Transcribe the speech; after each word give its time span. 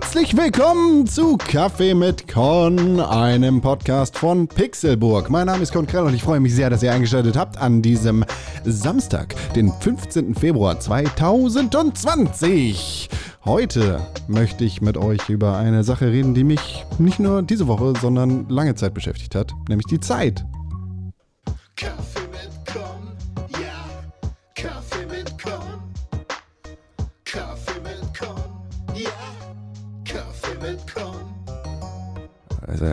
Herzlich 0.00 0.36
willkommen 0.36 1.08
zu 1.08 1.36
Kaffee 1.36 1.92
mit 1.92 2.28
Con, 2.28 3.00
einem 3.00 3.60
Podcast 3.60 4.16
von 4.16 4.46
Pixelburg. 4.46 5.28
Mein 5.28 5.46
Name 5.46 5.64
ist 5.64 5.72
Con 5.72 5.88
Krell 5.88 6.04
und 6.04 6.14
ich 6.14 6.22
freue 6.22 6.38
mich 6.38 6.54
sehr, 6.54 6.70
dass 6.70 6.84
ihr 6.84 6.92
eingeschaltet 6.92 7.36
habt 7.36 7.58
an 7.58 7.82
diesem 7.82 8.24
Samstag, 8.64 9.34
den 9.54 9.72
15. 9.72 10.36
Februar 10.36 10.78
2020. 10.78 13.08
Heute 13.44 14.06
möchte 14.28 14.64
ich 14.64 14.80
mit 14.80 14.96
euch 14.96 15.28
über 15.28 15.56
eine 15.56 15.82
Sache 15.82 16.12
reden, 16.12 16.32
die 16.32 16.44
mich 16.44 16.84
nicht 17.00 17.18
nur 17.18 17.42
diese 17.42 17.66
Woche, 17.66 17.94
sondern 18.00 18.48
lange 18.48 18.76
Zeit 18.76 18.94
beschäftigt 18.94 19.34
hat, 19.34 19.50
nämlich 19.68 19.86
die 19.86 19.98
Zeit. 19.98 20.44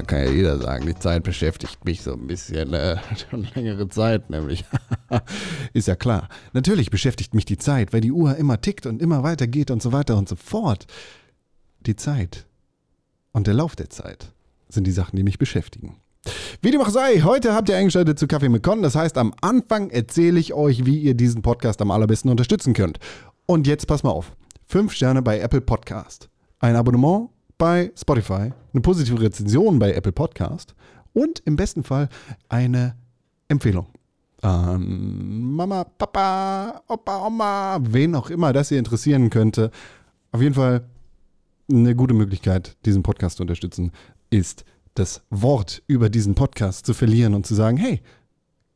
Kann 0.07 0.19
ja 0.19 0.31
jeder 0.31 0.57
sagen, 0.57 0.85
die 0.85 0.95
Zeit 0.95 1.23
beschäftigt 1.23 1.85
mich 1.85 2.01
so 2.01 2.13
ein 2.13 2.27
bisschen 2.27 2.73
äh, 2.73 2.97
schon 3.29 3.47
längere 3.55 3.87
Zeit, 3.87 4.29
nämlich. 4.29 4.65
Ist 5.73 5.87
ja 5.87 5.95
klar. 5.95 6.29
Natürlich 6.53 6.89
beschäftigt 6.89 7.33
mich 7.33 7.45
die 7.45 7.57
Zeit, 7.57 7.93
weil 7.93 8.01
die 8.01 8.11
Uhr 8.11 8.35
immer 8.35 8.61
tickt 8.61 8.85
und 8.85 9.01
immer 9.01 9.23
weiter 9.23 9.47
geht 9.47 9.71
und 9.71 9.81
so 9.81 9.91
weiter 9.91 10.17
und 10.17 10.29
so 10.29 10.35
fort. 10.35 10.87
Die 11.85 11.95
Zeit 11.95 12.45
und 13.31 13.47
der 13.47 13.53
Lauf 13.53 13.75
der 13.75 13.89
Zeit 13.89 14.31
sind 14.69 14.87
die 14.87 14.91
Sachen, 14.91 15.15
die 15.15 15.23
mich 15.23 15.37
beschäftigen. 15.37 15.97
Wie 16.61 16.71
dem 16.71 16.81
auch 16.81 16.89
sei, 16.89 17.21
heute 17.21 17.53
habt 17.53 17.69
ihr 17.69 17.77
eingeschaltet 17.77 18.17
zu 18.17 18.27
Kaffee 18.27 18.49
mit 18.49 18.63
Con. 18.63 18.81
Das 18.81 18.95
heißt, 18.95 19.17
am 19.17 19.33
Anfang 19.41 19.91
erzähle 19.91 20.39
ich 20.39 20.53
euch, 20.53 20.85
wie 20.85 20.99
ihr 20.99 21.13
diesen 21.13 21.41
Podcast 21.41 21.81
am 21.81 21.91
allerbesten 21.91 22.31
unterstützen 22.31 22.73
könnt. 22.73 22.99
Und 23.45 23.67
jetzt 23.67 23.85
pass 23.85 24.03
mal 24.03 24.09
auf. 24.09 24.35
Fünf 24.65 24.93
Sterne 24.93 25.21
bei 25.21 25.39
Apple 25.39 25.61
Podcast. 25.61 26.29
Ein 26.59 26.75
Abonnement 26.75 27.29
bei 27.57 27.91
Spotify. 27.95 28.51
Eine 28.73 28.81
positive 28.81 29.19
Rezension 29.21 29.79
bei 29.79 29.93
Apple 29.93 30.11
Podcast. 30.11 30.75
Und 31.13 31.41
im 31.45 31.55
besten 31.55 31.83
Fall 31.83 32.09
eine 32.49 32.95
Empfehlung. 33.47 33.87
An 34.41 35.53
Mama, 35.53 35.85
Papa, 35.85 36.81
Opa, 36.87 37.25
Oma, 37.25 37.79
wen 37.81 38.15
auch 38.15 38.29
immer 38.29 38.53
das 38.53 38.71
ihr 38.71 38.79
interessieren 38.79 39.29
könnte. 39.29 39.71
Auf 40.31 40.41
jeden 40.41 40.55
Fall 40.55 40.85
eine 41.71 41.95
gute 41.95 42.13
Möglichkeit, 42.13 42.77
diesen 42.85 43.01
Podcast 43.01 43.37
zu 43.37 43.43
unterstützen, 43.43 43.91
ist 44.29 44.65
das 44.93 45.23
Wort 45.29 45.83
über 45.87 46.09
diesen 46.09 46.35
Podcast 46.35 46.85
zu 46.85 46.93
verlieren 46.93 47.33
und 47.33 47.45
zu 47.45 47.55
sagen, 47.55 47.77
hey, 47.77 48.01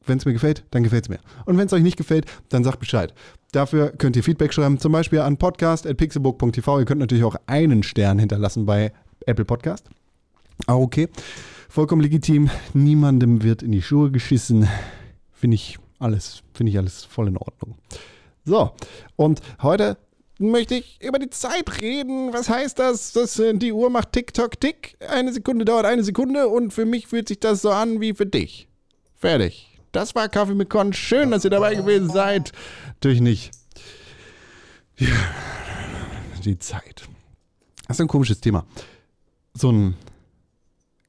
wenn 0.09 0.17
es 0.17 0.25
mir 0.25 0.33
gefällt, 0.33 0.65
dann 0.71 0.83
gefällt 0.83 1.05
es 1.05 1.09
mir. 1.09 1.19
Und 1.45 1.57
wenn 1.57 1.67
es 1.67 1.73
euch 1.73 1.83
nicht 1.83 1.97
gefällt, 1.97 2.25
dann 2.49 2.63
sagt 2.63 2.79
Bescheid. 2.79 3.13
Dafür 3.51 3.91
könnt 3.91 4.15
ihr 4.15 4.23
Feedback 4.23 4.53
schreiben, 4.53 4.79
zum 4.79 4.91
Beispiel 4.91 5.19
an 5.19 5.37
podcast.pixelbook.tv. 5.37 6.79
Ihr 6.79 6.85
könnt 6.85 6.99
natürlich 6.99 7.23
auch 7.23 7.35
einen 7.47 7.83
Stern 7.83 8.19
hinterlassen 8.19 8.65
bei 8.65 8.91
Apple 9.25 9.45
Podcast. 9.45 9.85
Auch 10.67 10.81
okay. 10.81 11.07
Vollkommen 11.69 12.01
legitim. 12.01 12.49
Niemandem 12.73 13.43
wird 13.43 13.63
in 13.63 13.71
die 13.71 13.81
Schuhe 13.81 14.11
geschissen. 14.11 14.67
Finde 15.31 15.55
ich 15.55 15.77
alles, 15.99 16.41
finde 16.53 16.71
ich 16.71 16.77
alles 16.77 17.05
voll 17.05 17.27
in 17.27 17.37
Ordnung. 17.37 17.75
So, 18.45 18.71
und 19.15 19.41
heute 19.61 19.97
möchte 20.39 20.75
ich 20.75 20.99
über 21.01 21.19
die 21.19 21.29
Zeit 21.29 21.81
reden. 21.81 22.33
Was 22.33 22.49
heißt 22.49 22.79
das? 22.79 23.13
das 23.13 23.37
äh, 23.39 23.53
die 23.53 23.71
Uhr 23.71 23.89
macht 23.89 24.13
Tick-Tock-Tick. 24.13 24.95
Eine 25.07 25.33
Sekunde 25.33 25.65
dauert 25.65 25.85
eine 25.85 26.03
Sekunde 26.03 26.47
und 26.47 26.73
für 26.73 26.85
mich 26.85 27.07
fühlt 27.07 27.27
sich 27.27 27.39
das 27.39 27.61
so 27.61 27.69
an 27.69 28.01
wie 28.01 28.13
für 28.13 28.25
dich. 28.25 28.67
Fertig. 29.15 29.68
Das 29.91 30.15
war 30.15 30.29
Kaffee 30.29 30.55
mit 30.55 30.69
Con. 30.69 30.93
Schön, 30.93 31.31
dass 31.31 31.43
ihr 31.43 31.49
dabei 31.49 31.75
gewesen 31.75 32.09
seid. 32.09 32.51
Natürlich 32.87 33.21
nicht. 33.21 33.51
Ja, 34.97 35.07
die 36.43 36.59
Zeit. 36.59 37.07
Das 37.87 37.97
ist 37.97 38.01
ein 38.01 38.07
komisches 38.07 38.39
Thema. 38.39 38.65
So 39.53 39.71
ein 39.71 39.95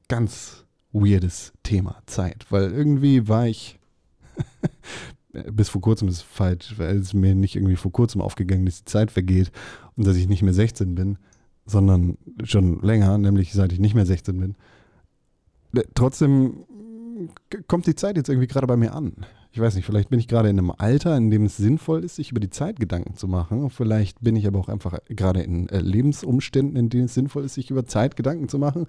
ganz 0.07 0.65
weirdes 0.91 1.53
Thema, 1.63 2.01
Zeit. 2.05 2.45
Weil 2.49 2.71
irgendwie 2.71 3.27
war 3.27 3.47
ich 3.47 3.79
bis 5.51 5.69
vor 5.69 5.81
kurzem 5.81 6.07
ist 6.07 6.15
es 6.15 6.21
falsch, 6.21 6.75
weil 6.77 6.97
es 6.97 7.13
mir 7.13 7.35
nicht 7.35 7.55
irgendwie 7.55 7.75
vor 7.75 7.91
kurzem 7.91 8.21
aufgegangen 8.21 8.67
ist, 8.67 8.81
die 8.81 8.91
Zeit 8.91 9.11
vergeht 9.11 9.51
und 9.95 10.05
dass 10.05 10.17
ich 10.17 10.27
nicht 10.27 10.41
mehr 10.41 10.53
16 10.53 10.95
bin, 10.95 11.17
sondern 11.65 12.17
schon 12.43 12.81
länger, 12.81 13.17
nämlich 13.17 13.53
seit 13.53 13.71
ich 13.71 13.79
nicht 13.79 13.95
mehr 13.95 14.05
16 14.05 14.39
bin. 14.39 14.55
Äh, 15.75 15.83
Trotzdem 15.93 16.65
kommt 17.67 17.87
die 17.87 17.95
Zeit 17.95 18.17
jetzt 18.17 18.29
irgendwie 18.29 18.47
gerade 18.47 18.67
bei 18.67 18.77
mir 18.77 18.93
an. 18.93 19.25
Ich 19.53 19.59
weiß 19.59 19.75
nicht, 19.75 19.85
vielleicht 19.85 20.09
bin 20.09 20.19
ich 20.19 20.29
gerade 20.29 20.49
in 20.49 20.57
einem 20.57 20.71
Alter, 20.71 21.17
in 21.17 21.29
dem 21.29 21.43
es 21.43 21.57
sinnvoll 21.57 22.05
ist, 22.05 22.15
sich 22.15 22.31
über 22.31 22.39
die 22.39 22.49
Zeit 22.49 22.79
Gedanken 22.79 23.15
zu 23.15 23.27
machen. 23.27 23.69
Vielleicht 23.69 24.21
bin 24.21 24.37
ich 24.37 24.47
aber 24.47 24.59
auch 24.59 24.69
einfach 24.69 24.99
gerade 25.09 25.41
in 25.41 25.67
äh, 25.69 25.79
Lebensumständen, 25.79 26.77
in 26.77 26.89
denen 26.89 27.05
es 27.05 27.13
sinnvoll 27.13 27.43
ist, 27.43 27.55
sich 27.55 27.69
über 27.69 27.85
Zeit 27.85 28.15
Gedanken 28.15 28.47
zu 28.47 28.57
machen. 28.57 28.87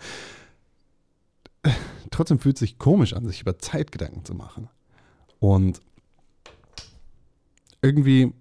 Äh, 1.63 1.71
Trotzdem 2.11 2.39
fühlt 2.39 2.57
es 2.57 2.61
sich 2.61 2.79
komisch 2.79 3.15
an, 3.15 3.27
sich 3.27 3.41
über 3.41 3.59
Zeit 3.59 3.91
Gedanken 3.91 4.25
zu 4.25 4.35
machen. 4.35 4.69
Und 5.41 5.81
irgendwie 7.81 8.33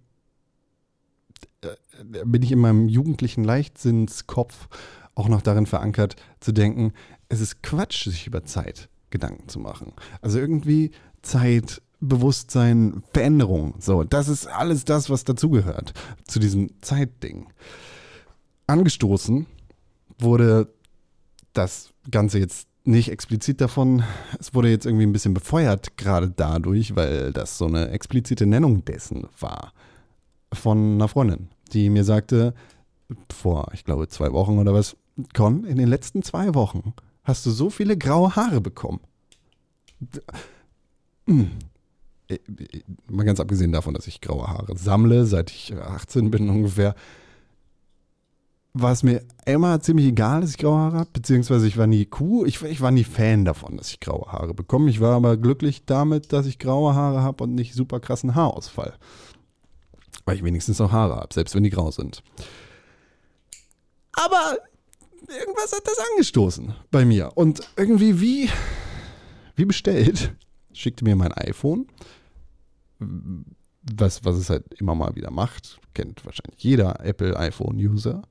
äh, 1.62 2.26
bin 2.26 2.44
ich 2.44 2.52
in 2.52 2.60
meinem 2.60 2.88
jugendlichen 2.88 3.44
Leichtsinnskopf 3.44 4.68
auch 5.16 5.28
noch 5.28 5.42
darin 5.42 5.66
verankert, 5.66 6.16
zu 6.40 6.52
denken, 6.52 6.94
es 7.30 7.42
ist 7.42 7.64
Quatsch, 7.64 8.06
sich 8.06 8.28
über 8.28 8.44
Zeit 8.44 8.90
Gedanken 9.12 9.48
zu 9.48 9.60
machen. 9.60 9.94
Also 10.22 10.40
irgendwie 10.40 10.92
Zeit, 11.22 11.82
Bewusstsein, 12.00 13.04
Veränderung. 13.14 13.76
So, 13.80 14.04
das 14.04 14.28
ist 14.28 14.48
alles 14.48 14.86
das, 14.86 15.10
was 15.10 15.24
dazugehört 15.24 15.94
zu 16.26 16.40
diesem 16.40 16.70
Zeitding. 16.82 17.48
Angestoßen 18.66 19.46
wurde 20.18 20.74
das 21.54 21.92
Ganze 22.10 22.40
jetzt 22.40 22.68
nicht 22.84 23.12
explizit 23.12 23.62
davon. 23.62 24.04
Es 24.40 24.54
wurde 24.54 24.70
jetzt 24.70 24.86
irgendwie 24.86 25.06
ein 25.06 25.14
bisschen 25.14 25.34
befeuert, 25.34 25.98
gerade 25.98 26.32
dadurch, 26.36 26.96
weil 26.96 27.32
das 27.32 27.58
so 27.58 27.68
eine 27.68 27.90
explizite 27.90 28.46
Nennung 28.46 28.84
dessen 28.86 29.28
war. 29.40 29.74
Von 30.54 30.96
einer 30.96 31.08
Freundin, 31.08 31.50
die 31.72 31.90
mir 31.90 32.04
sagte, 32.04 32.54
vor, 33.32 33.70
ich 33.74 33.84
glaube, 33.84 34.08
zwei 34.08 34.32
Wochen 34.32 34.58
oder 34.58 34.74
was, 34.74 34.98
Con, 35.34 35.66
in 35.66 35.78
den 35.78 35.88
letzten 35.88 36.24
zwei 36.24 36.56
Wochen 36.56 36.94
hast 37.24 37.46
du 37.46 37.52
so 37.52 37.70
viele 37.70 37.98
graue 37.98 38.36
Haare 38.36 38.62
bekommen. 38.62 39.00
Hm. 41.28 41.52
Äh, 42.28 42.36
äh, 42.36 42.84
Mal 43.08 43.26
ganz 43.26 43.40
abgesehen 43.40 43.72
davon, 43.72 43.94
dass 43.94 44.08
ich 44.08 44.22
graue 44.22 44.48
Haare 44.48 44.78
sammle, 44.78 45.26
seit 45.26 45.52
ich 45.52 45.76
18 45.76 46.32
bin 46.32 46.50
ungefähr, 46.50 46.96
war 48.74 48.94
es 48.94 49.04
mir 49.04 49.22
immer 49.46 49.82
ziemlich 49.82 50.08
egal, 50.08 50.42
dass 50.42 50.52
ich 50.52 50.58
graue 50.58 50.80
Haare 50.80 50.98
habe, 51.00 51.10
beziehungsweise 51.12 51.68
ich 51.68 51.78
war 51.78 51.88
nie 51.88 52.08
cool, 52.20 52.48
ich, 52.48 52.62
ich 52.62 52.80
war 52.80 52.92
nie 52.92 53.04
Fan 53.04 53.44
davon, 53.44 53.78
dass 53.78 53.90
ich 53.90 54.00
graue 54.00 54.32
Haare 54.32 54.54
bekomme. 54.54 54.90
Ich 54.90 55.02
war 55.02 55.16
aber 55.16 55.36
glücklich 55.36 55.86
damit, 55.86 56.32
dass 56.32 56.46
ich 56.46 56.58
graue 56.58 56.96
Haare 56.96 57.22
habe 57.22 57.44
und 57.44 57.54
nicht 57.54 57.74
super 57.74 58.00
krassen 58.00 58.34
Haarausfall. 58.34 58.94
Weil 60.26 60.38
ich 60.38 60.44
wenigstens 60.44 60.80
noch 60.80 60.92
Haare 60.92 61.16
habe, 61.16 61.34
selbst 61.34 61.54
wenn 61.54 61.64
die 61.64 61.70
grau 61.70 61.92
sind. 61.92 62.24
Aber 64.14 64.58
irgendwas 65.28 65.72
hat 65.74 65.86
das 65.86 65.98
angestoßen 66.12 66.74
bei 66.92 67.06
mir. 67.06 67.32
Und 67.36 67.62
irgendwie 67.76 68.22
wie, 68.22 68.50
wie 69.56 69.66
bestellt, 69.66 70.36
schickte 70.74 71.04
mir 71.04 71.16
mein 71.16 71.34
iPhone, 71.34 71.88
was, 73.00 74.24
was 74.24 74.36
es 74.36 74.50
halt 74.50 74.74
immer 74.76 74.96
mal 74.96 75.16
wieder 75.16 75.32
macht, 75.32 75.80
kennt 75.94 76.26
wahrscheinlich 76.26 76.64
jeder 76.64 77.04
Apple 77.04 77.38
iPhone-User, 77.38 78.22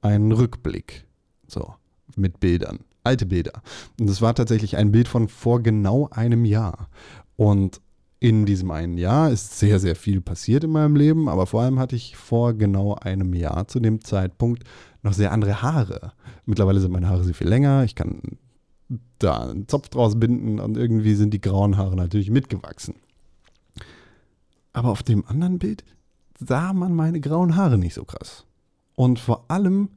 einen 0.00 0.32
Rückblick. 0.32 1.06
So, 1.46 1.74
mit 2.16 2.40
Bildern. 2.40 2.80
Alte 3.04 3.26
Bilder. 3.26 3.62
Und 3.98 4.08
es 4.08 4.22
war 4.22 4.34
tatsächlich 4.34 4.76
ein 4.76 4.92
Bild 4.92 5.08
von 5.08 5.28
vor 5.28 5.60
genau 5.60 6.08
einem 6.10 6.44
Jahr. 6.44 6.88
Und 7.36 7.80
in 8.20 8.46
diesem 8.46 8.70
einen 8.70 8.98
Jahr 8.98 9.32
ist 9.32 9.58
sehr, 9.58 9.80
sehr 9.80 9.96
viel 9.96 10.20
passiert 10.20 10.62
in 10.62 10.70
meinem 10.70 10.94
Leben, 10.94 11.28
aber 11.28 11.46
vor 11.46 11.62
allem 11.62 11.80
hatte 11.80 11.96
ich 11.96 12.16
vor 12.16 12.54
genau 12.54 12.94
einem 12.94 13.34
Jahr 13.34 13.66
zu 13.66 13.80
dem 13.80 14.04
Zeitpunkt 14.04 14.62
noch 15.02 15.12
sehr 15.12 15.32
andere 15.32 15.62
Haare. 15.62 16.12
Mittlerweile 16.46 16.80
sind 16.80 16.92
meine 16.92 17.08
Haare 17.08 17.24
sehr 17.24 17.34
viel 17.34 17.48
länger. 17.48 17.84
Ich 17.84 17.94
kann 17.94 18.20
da 19.18 19.50
einen 19.50 19.68
Zopf 19.68 19.88
draus 19.88 20.18
binden 20.18 20.60
und 20.60 20.76
irgendwie 20.76 21.14
sind 21.14 21.32
die 21.32 21.40
grauen 21.40 21.76
Haare 21.76 21.96
natürlich 21.96 22.30
mitgewachsen. 22.30 22.94
Aber 24.72 24.90
auf 24.90 25.02
dem 25.02 25.26
anderen 25.26 25.58
Bild 25.58 25.84
sah 26.38 26.72
man 26.72 26.94
meine 26.94 27.20
grauen 27.20 27.56
Haare 27.56 27.78
nicht 27.78 27.94
so 27.94 28.04
krass. 28.04 28.44
Und 28.94 29.18
vor 29.18 29.50
allem 29.50 29.88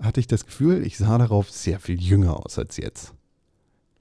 hatte 0.00 0.20
ich 0.20 0.26
das 0.26 0.46
Gefühl, 0.46 0.84
ich 0.86 0.96
sah 0.98 1.18
darauf 1.18 1.50
sehr 1.50 1.80
viel 1.80 2.00
jünger 2.00 2.44
aus 2.44 2.58
als 2.58 2.76
jetzt. 2.76 3.14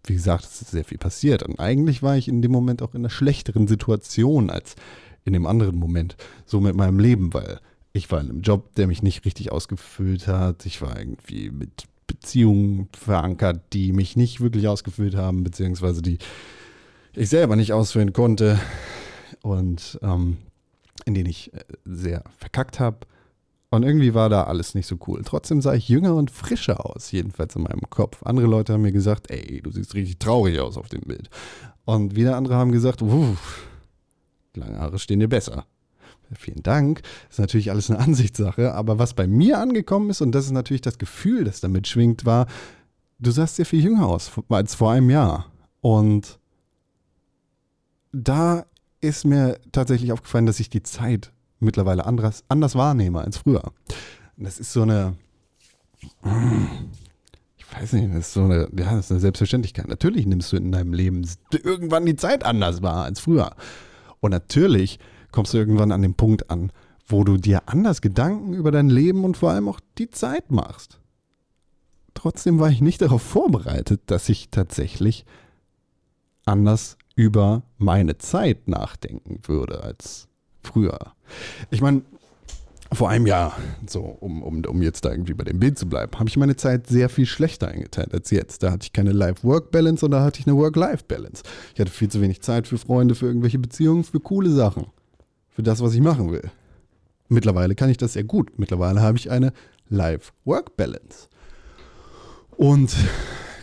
Wie 0.06 0.14
gesagt, 0.14 0.46
es 0.46 0.62
ist 0.62 0.72
sehr 0.72 0.86
viel 0.86 0.98
passiert. 0.98 1.44
Und 1.44 1.60
eigentlich 1.60 2.04
war 2.04 2.16
ich 2.18 2.28
in 2.28 2.42
dem 2.42 2.52
Moment 2.52 2.82
auch 2.82 2.94
in 2.94 3.02
einer 3.02 3.10
schlechteren 3.10 3.68
Situation 3.68 4.50
als 4.50 4.76
in 5.26 5.34
dem 5.34 5.46
anderen 5.46 5.76
Moment. 5.76 6.16
So 6.46 6.62
mit 6.62 6.76
meinem 6.76 7.00
Leben, 7.00 7.34
weil 7.34 7.60
ich 7.98 8.12
war 8.12 8.22
in 8.22 8.30
einem 8.30 8.42
Job, 8.42 8.74
der 8.76 8.88
mich 8.88 9.04
nicht 9.04 9.26
richtig 9.26 9.52
ausgefüllt 9.52 10.28
hat. 10.28 10.66
Ich 10.66 10.82
war 10.82 10.98
irgendwie 10.98 11.50
mit 11.50 11.86
Beziehungen 12.08 12.88
verankert, 12.94 13.62
die 13.74 13.92
mich 13.92 14.16
nicht 14.16 14.40
wirklich 14.40 14.68
ausgefüllt 14.68 15.16
haben, 15.16 15.44
beziehungsweise 15.44 16.02
die 16.02 16.20
ich 17.14 17.30
selber 17.30 17.56
nicht 17.56 17.74
ausfüllen 17.74 18.14
konnte 18.14 18.60
und 19.42 20.00
ähm, 20.02 20.38
in 21.06 21.14
denen 21.14 21.30
ich 21.30 21.54
äh, 21.54 21.64
sehr 21.86 22.24
verkackt 22.38 22.80
habe. 22.80 23.00
Und 23.70 23.84
irgendwie 23.84 24.14
war 24.14 24.30
da 24.30 24.44
alles 24.44 24.76
nicht 24.76 24.88
so 24.88 24.98
cool. 25.08 25.22
Trotzdem 25.26 25.62
sah 25.62 25.74
ich 25.74 25.90
jünger 25.90 26.16
und 26.16 26.32
frischer 26.32 26.86
aus, 26.86 27.12
jedenfalls 27.12 27.56
in 27.56 27.64
meinem 27.64 27.90
Kopf. 27.90 28.24
Andere 28.24 28.48
Leute 28.48 28.74
haben 28.74 28.82
mir 28.82 28.94
gesagt, 28.94 29.30
ey, 29.30 29.62
du 29.62 29.72
siehst 29.72 29.94
richtig 29.94 30.20
traurig 30.20 30.60
aus 30.60 30.78
auf 30.78 30.88
dem 30.88 31.02
Bild. 31.02 31.30
Und 31.84 32.16
wieder 32.16 32.38
andere 32.38 32.56
haben 32.56 32.72
gesagt, 32.72 33.02
lange 33.02 34.80
Haare 34.80 35.00
stehen 35.00 35.20
dir 35.20 35.28
besser. 35.28 35.66
Vielen 36.34 36.64
Dank. 36.64 37.02
Das 37.04 37.36
ist 37.36 37.40
natürlich 37.40 37.72
alles 37.72 37.90
eine 37.90 38.00
Ansichtssache. 38.04 38.74
Aber 38.74 39.00
was 39.00 39.14
bei 39.14 39.28
mir 39.28 39.60
angekommen 39.60 40.10
ist, 40.10 40.22
und 40.22 40.32
das 40.34 40.46
ist 40.46 40.52
natürlich 40.52 40.82
das 40.82 40.98
Gefühl, 40.98 41.44
das 41.44 41.62
damit 41.62 41.88
schwingt, 41.88 42.26
war, 42.26 42.48
du 43.20 43.32
sahst 43.32 43.56
sehr 43.56 43.66
viel 43.66 43.84
jünger 43.84 44.08
aus 44.08 44.32
als 44.50 44.76
vor 44.76 44.92
einem 44.92 45.10
Jahr. 45.10 45.52
Und 45.82 46.40
da 48.12 48.66
ist 49.02 49.26
mir 49.26 49.60
tatsächlich 49.72 50.12
aufgefallen, 50.12 50.46
dass 50.46 50.60
ich 50.60 50.70
die 50.70 50.84
Zeit 50.84 51.32
mittlerweile 51.60 52.06
anders, 52.06 52.44
anders 52.50 52.76
wahrnehme 52.76 53.22
als 53.22 53.38
früher. 53.38 53.72
Das 54.38 54.60
ist 54.60 54.74
so 54.74 54.84
eine, 54.84 55.16
ich 57.58 57.74
weiß 57.74 57.94
nicht, 57.94 58.10
das 58.12 58.28
ist 58.28 58.34
so 58.34 58.44
eine, 58.44 58.70
ja, 58.78 58.96
das 58.96 59.06
ist 59.06 59.12
eine 59.12 59.20
Selbstverständlichkeit. 59.20 59.88
Natürlich 59.88 60.26
nimmst 60.26 60.52
du 60.52 60.58
in 60.58 60.72
deinem 60.72 60.94
Leben 60.94 61.28
irgendwann 61.52 62.06
die 62.06 62.16
Zeit 62.16 62.44
anders 62.44 62.82
wahr 62.82 63.06
als 63.06 63.20
früher. 63.20 63.56
Und 64.20 64.32
natürlich 64.32 65.00
kommst 65.32 65.54
du 65.54 65.58
irgendwann 65.58 65.92
an 65.92 66.02
den 66.02 66.16
Punkt 66.16 66.50
an, 66.50 66.72
wo 67.08 67.24
du 67.24 67.38
dir 67.38 67.64
anders 67.68 68.02
Gedanken 68.02 68.54
über 68.54 68.72
dein 68.72 68.90
Leben 68.90 69.24
und 69.24 69.38
vor 69.38 69.52
allem 69.52 69.70
auch 69.70 69.80
die 69.98 70.10
Zeit 70.10 70.52
machst. 70.52 71.00
Trotzdem 72.14 72.60
war 72.60 72.70
ich 72.70 72.82
nicht 72.82 73.02
darauf 73.02 73.22
vorbereitet, 73.22 74.02
dass 74.08 74.28
ich 74.30 74.50
tatsächlich 74.50 75.26
anders 76.46 76.98
über 77.16 77.64
meine 77.78 78.18
Zeit 78.18 78.68
nachdenken 78.68 79.40
würde 79.46 79.84
als 79.84 80.28
früher. 80.64 81.14
Ich 81.70 81.82
meine, 81.82 82.02
vor 82.92 83.10
einem 83.10 83.28
Jahr, 83.28 83.54
so 83.86 84.02
um, 84.02 84.42
um, 84.42 84.64
um 84.64 84.82
jetzt 84.82 85.04
da 85.04 85.12
irgendwie 85.12 85.34
bei 85.34 85.44
dem 85.44 85.60
Bild 85.60 85.78
zu 85.78 85.88
bleiben, 85.88 86.18
habe 86.18 86.30
ich 86.30 86.38
meine 86.38 86.56
Zeit 86.56 86.88
sehr 86.88 87.10
viel 87.10 87.26
schlechter 87.26 87.68
eingeteilt 87.68 88.14
als 88.14 88.32
jetzt. 88.32 88.64
Da 88.64 88.72
hatte 88.72 88.86
ich 88.86 88.94
keine 88.94 89.12
Life-Work-Balance 89.12 90.06
und 90.06 90.12
da 90.12 90.24
hatte 90.24 90.40
ich 90.40 90.48
eine 90.48 90.56
Work-Life-Balance. 90.56 91.44
Ich 91.74 91.80
hatte 91.80 91.92
viel 91.92 92.10
zu 92.10 92.22
wenig 92.22 92.42
Zeit 92.42 92.68
für 92.68 92.78
Freunde, 92.78 93.16
für 93.16 93.26
irgendwelche 93.26 93.60
Beziehungen, 93.60 94.04
für 94.04 94.20
coole 94.20 94.52
Sachen. 94.52 94.88
Für 95.58 95.64
das, 95.64 95.82
was 95.82 95.96
ich 95.96 96.02
machen 96.02 96.32
will. 96.32 96.52
Mittlerweile 97.30 97.74
kann 97.74 97.90
ich 97.90 97.98
das 97.98 98.14
sehr 98.14 98.24
gut. 98.24 98.60
Mittlerweile 98.60 99.02
habe 99.02 99.18
ich 99.18 99.32
eine 99.32 99.54
Life-Work-Balance. 99.90 101.30
Und 102.52 102.96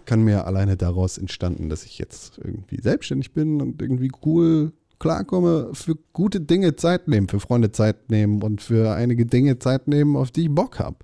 kann 0.05 0.25
mir 0.25 0.44
alleine 0.44 0.76
daraus 0.76 1.19
entstanden, 1.19 1.69
dass 1.69 1.85
ich 1.85 2.00
jetzt 2.00 2.38
irgendwie 2.38 2.82
selbstständig 2.82 3.32
bin 3.32 3.62
und 3.62 3.81
irgendwie 3.81 4.11
cool 4.26 4.73
klarkomme, 4.99 5.70
für 5.73 5.94
gute 6.12 6.41
Dinge 6.41 6.75
Zeit 6.75 7.06
nehmen, 7.06 7.29
für 7.29 7.38
Freunde 7.38 7.70
Zeit 7.70 8.11
nehmen 8.11 8.43
und 8.43 8.61
für 8.61 8.93
einige 8.93 9.25
Dinge 9.25 9.61
Zeit 9.61 9.87
nehmen, 9.87 10.17
auf 10.17 10.32
die 10.32 10.47
ich 10.47 10.50
Bock 10.50 10.81
habe. 10.81 10.97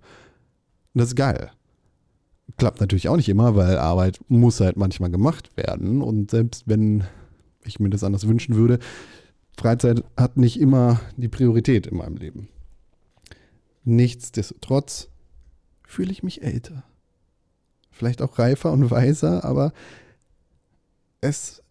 Das 0.95 1.11
ist 1.11 1.15
geil. 1.15 1.53
Klappt 2.57 2.81
natürlich 2.81 3.09
auch 3.09 3.17
nicht 3.17 3.29
immer, 3.29 3.55
weil 3.55 3.79
Arbeit 3.79 4.19
muss 4.27 4.59
halt 4.59 4.77
manchmal 4.77 5.11
gemacht 5.11 5.57
werden. 5.57 6.03
Und 6.03 6.33
selbst 6.33 6.65
wenn 6.67 7.05
ich 7.65 7.79
mir 7.79 7.91
das 7.91 8.03
anders 8.03 8.27
wünschen 8.27 8.57
würde, 8.57 8.81
Freizeit 9.57 10.05
hat 10.17 10.37
nicht 10.37 10.59
immer 10.61 11.01
die 11.17 11.29
Priorität 11.29 11.87
in 11.87 11.97
meinem 11.97 12.17
Leben. 12.17 12.49
Nichtsdestotrotz 13.85 15.09
fühle 15.87 16.13
ich 16.13 16.23
mich 16.23 16.43
älter. 16.43 16.85
Vielleicht 17.91 18.23
auch 18.23 18.39
reifer 18.39 18.73
und 18.73 18.91
weiser, 18.91 19.45
aber 19.45 19.73
es 21.21 21.63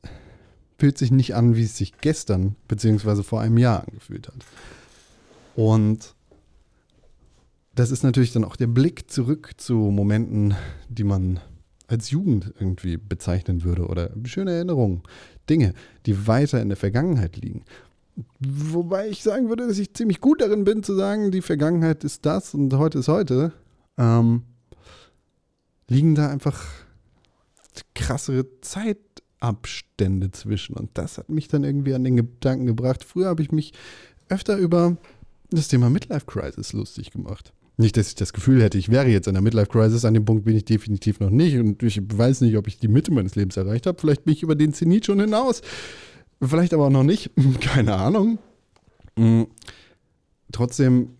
fühlt 0.77 0.97
sich 0.97 1.11
nicht 1.11 1.35
an, 1.35 1.55
wie 1.55 1.63
es 1.63 1.77
sich 1.77 1.97
gestern 1.99 2.55
bzw. 2.67 3.23
vor 3.23 3.41
einem 3.41 3.57
Jahr 3.57 3.87
angefühlt 3.87 4.27
hat. 4.27 4.45
Und 5.55 6.15
das 7.75 7.91
ist 7.91 8.03
natürlich 8.03 8.31
dann 8.31 8.43
auch 8.43 8.55
der 8.55 8.67
Blick 8.67 9.09
zurück 9.09 9.53
zu 9.57 9.75
Momenten, 9.75 10.55
die 10.89 11.03
man 11.03 11.39
als 11.87 12.11
Jugend 12.11 12.53
irgendwie 12.59 12.97
bezeichnen 12.97 13.63
würde 13.63 13.87
oder 13.87 14.11
schöne 14.25 14.51
Erinnerungen, 14.51 15.01
Dinge, 15.49 15.73
die 16.05 16.27
weiter 16.27 16.61
in 16.61 16.69
der 16.69 16.77
Vergangenheit 16.77 17.37
liegen. 17.37 17.63
Wobei 18.39 19.07
ich 19.09 19.23
sagen 19.23 19.49
würde, 19.49 19.67
dass 19.67 19.79
ich 19.79 19.93
ziemlich 19.93 20.19
gut 20.19 20.41
darin 20.41 20.65
bin 20.65 20.83
zu 20.83 20.93
sagen, 20.95 21.31
die 21.31 21.41
Vergangenheit 21.41 22.03
ist 22.03 22.25
das 22.25 22.53
und 22.53 22.73
heute 22.73 22.99
ist 22.99 23.07
heute. 23.07 23.53
Ähm, 23.97 24.43
liegen 25.87 26.15
da 26.15 26.29
einfach 26.29 26.65
krassere 27.93 28.45
Zeit 28.61 28.97
Abstände 29.39 30.31
zwischen. 30.31 30.75
Und 30.75 30.91
das 30.95 31.17
hat 31.17 31.29
mich 31.29 31.47
dann 31.47 31.63
irgendwie 31.63 31.93
an 31.93 32.03
den 32.03 32.17
Gedanken 32.17 32.65
gebracht. 32.65 33.03
Früher 33.03 33.27
habe 33.27 33.41
ich 33.41 33.51
mich 33.51 33.73
öfter 34.27 34.57
über 34.57 34.97
das 35.49 35.67
Thema 35.67 35.89
Midlife 35.89 36.25
Crisis 36.25 36.73
lustig 36.73 37.11
gemacht. 37.11 37.53
Nicht, 37.79 37.95
dass 37.95 38.09
ich 38.09 38.15
das 38.15 38.33
Gefühl 38.33 38.61
hätte, 38.61 38.77
ich 38.77 38.89
wäre 38.89 39.07
jetzt 39.07 39.29
in 39.29 39.35
der 39.35 39.41
Midlife 39.41 39.69
Crisis. 39.69 40.03
An 40.03 40.13
dem 40.13 40.25
Punkt 40.25 40.43
bin 40.43 40.53
ich 40.53 40.65
definitiv 40.65 41.21
noch 41.21 41.29
nicht. 41.29 41.57
Und 41.57 41.81
ich 41.81 42.01
weiß 42.01 42.41
nicht, 42.41 42.57
ob 42.57 42.67
ich 42.67 42.77
die 42.77 42.89
Mitte 42.89 43.09
meines 43.09 43.35
Lebens 43.35 43.55
erreicht 43.55 43.87
habe. 43.87 43.97
Vielleicht 43.97 44.25
bin 44.25 44.33
ich 44.33 44.43
über 44.43 44.55
den 44.55 44.73
Zenit 44.73 45.05
schon 45.05 45.21
hinaus. 45.21 45.61
Vielleicht 46.41 46.73
aber 46.73 46.87
auch 46.87 46.91
noch 46.91 47.05
nicht. 47.05 47.31
Keine 47.61 47.95
Ahnung. 47.95 48.37
Mhm. 49.15 49.47
Trotzdem 50.51 51.11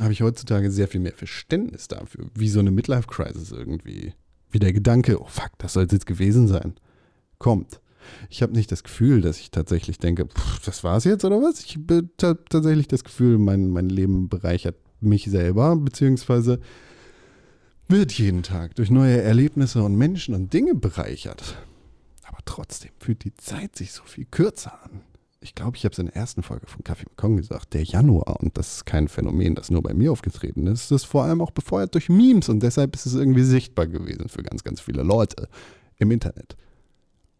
habe 0.00 0.12
ich 0.12 0.22
heutzutage 0.22 0.72
sehr 0.72 0.88
viel 0.88 1.00
mehr 1.00 1.12
Verständnis 1.12 1.86
dafür, 1.86 2.26
wie 2.34 2.48
so 2.48 2.58
eine 2.58 2.72
Midlife 2.72 3.06
Crisis 3.06 3.52
irgendwie, 3.52 4.12
wie 4.50 4.58
der 4.58 4.72
Gedanke, 4.72 5.22
oh 5.22 5.28
fuck, 5.28 5.52
das 5.58 5.74
soll 5.74 5.84
es 5.84 5.92
jetzt 5.92 6.06
gewesen 6.06 6.48
sein 6.48 6.74
kommt. 7.38 7.80
Ich 8.28 8.42
habe 8.42 8.54
nicht 8.54 8.72
das 8.72 8.82
Gefühl, 8.82 9.20
dass 9.20 9.38
ich 9.38 9.52
tatsächlich 9.52 9.98
denke, 9.98 10.26
pff, 10.26 10.64
das 10.64 10.82
war's 10.82 11.04
jetzt 11.04 11.24
oder 11.24 11.40
was? 11.40 11.60
Ich 11.64 11.76
habe 11.76 12.08
tatsächlich 12.48 12.88
das 12.88 13.04
Gefühl, 13.04 13.38
mein, 13.38 13.70
mein 13.70 13.88
Leben 13.88 14.28
bereichert 14.28 14.74
mich 15.00 15.24
selber, 15.24 15.76
beziehungsweise 15.76 16.60
wird 17.88 18.12
jeden 18.12 18.42
Tag 18.42 18.74
durch 18.74 18.90
neue 18.90 19.20
Erlebnisse 19.20 19.82
und 19.82 19.96
Menschen 19.96 20.34
und 20.34 20.52
Dinge 20.52 20.74
bereichert. 20.74 21.56
Aber 22.24 22.38
trotzdem 22.44 22.90
fühlt 22.98 23.24
die 23.24 23.34
Zeit 23.34 23.76
sich 23.76 23.92
so 23.92 24.02
viel 24.02 24.24
kürzer 24.24 24.82
an. 24.84 25.02
Ich 25.40 25.54
glaube, 25.54 25.76
ich 25.76 25.84
habe 25.84 25.92
es 25.92 25.98
in 25.98 26.06
der 26.06 26.16
ersten 26.16 26.42
Folge 26.42 26.66
von 26.66 26.82
Kaffee 26.82 27.06
Kong 27.16 27.36
gesagt, 27.36 27.74
der 27.74 27.84
Januar, 27.84 28.40
und 28.40 28.58
das 28.58 28.76
ist 28.76 28.86
kein 28.86 29.06
Phänomen, 29.06 29.54
das 29.54 29.70
nur 29.70 29.82
bei 29.82 29.94
mir 29.94 30.10
aufgetreten 30.10 30.66
ist, 30.66 30.90
ist 30.90 31.04
vor 31.04 31.22
allem 31.22 31.40
auch 31.40 31.52
befeuert 31.52 31.94
durch 31.94 32.08
Memes 32.08 32.48
und 32.48 32.60
deshalb 32.62 32.96
ist 32.96 33.06
es 33.06 33.14
irgendwie 33.14 33.44
sichtbar 33.44 33.86
gewesen 33.86 34.28
für 34.28 34.42
ganz, 34.42 34.64
ganz 34.64 34.80
viele 34.80 35.02
Leute 35.02 35.48
im 35.98 36.10
Internet. 36.10 36.56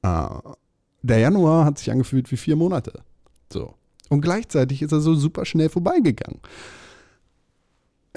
Ah, 0.02 0.54
der 1.02 1.18
Januar 1.18 1.64
hat 1.64 1.78
sich 1.78 1.90
angefühlt 1.90 2.30
wie 2.30 2.36
vier 2.36 2.54
Monate. 2.54 3.02
So. 3.52 3.74
Und 4.08 4.20
gleichzeitig 4.20 4.82
ist 4.82 4.92
er 4.92 5.00
so 5.00 5.14
super 5.14 5.44
schnell 5.44 5.68
vorbeigegangen. 5.68 6.40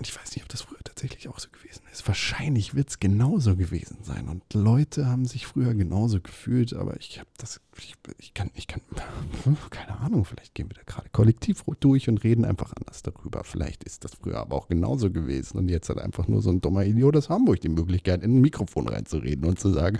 Ich 0.01 0.15
weiß 0.15 0.35
nicht, 0.35 0.43
ob 0.43 0.49
das 0.49 0.61
früher 0.61 0.79
tatsächlich 0.83 1.27
auch 1.27 1.39
so 1.39 1.49
gewesen 1.49 1.81
ist. 1.91 2.07
Wahrscheinlich 2.07 2.75
wird 2.75 2.89
es 2.89 2.99
genauso 2.99 3.55
gewesen 3.55 3.97
sein. 4.03 4.27
Und 4.27 4.43
Leute 4.53 5.07
haben 5.07 5.25
sich 5.25 5.45
früher 5.45 5.73
genauso 5.73 6.21
gefühlt, 6.21 6.73
aber 6.73 6.97
ich 6.97 7.19
habe 7.19 7.29
das, 7.37 7.59
ich, 7.77 7.95
ich, 8.17 8.33
kann, 8.33 8.49
ich 8.53 8.67
kann, 8.67 8.81
keine 9.69 9.99
Ahnung, 9.99 10.25
vielleicht 10.25 10.55
gehen 10.55 10.69
wir 10.69 10.75
da 10.75 10.81
gerade 10.85 11.09
kollektiv 11.09 11.63
durch 11.79 12.07
und 12.07 12.23
reden 12.23 12.45
einfach 12.45 12.73
anders 12.77 13.03
darüber. 13.03 13.43
Vielleicht 13.43 13.83
ist 13.83 14.05
das 14.05 14.15
früher 14.15 14.37
aber 14.37 14.55
auch 14.55 14.67
genauso 14.67 15.11
gewesen. 15.11 15.57
Und 15.57 15.69
jetzt 15.69 15.89
hat 15.89 15.97
einfach 15.97 16.27
nur 16.27 16.41
so 16.41 16.49
ein 16.49 16.61
dummer 16.61 16.85
Idiot 16.85 17.17
aus 17.17 17.29
Hamburg 17.29 17.59
die 17.61 17.69
Möglichkeit, 17.69 18.23
in 18.23 18.37
ein 18.37 18.41
Mikrofon 18.41 18.87
reinzureden 18.87 19.45
und 19.45 19.59
zu 19.59 19.71
sagen, 19.71 19.99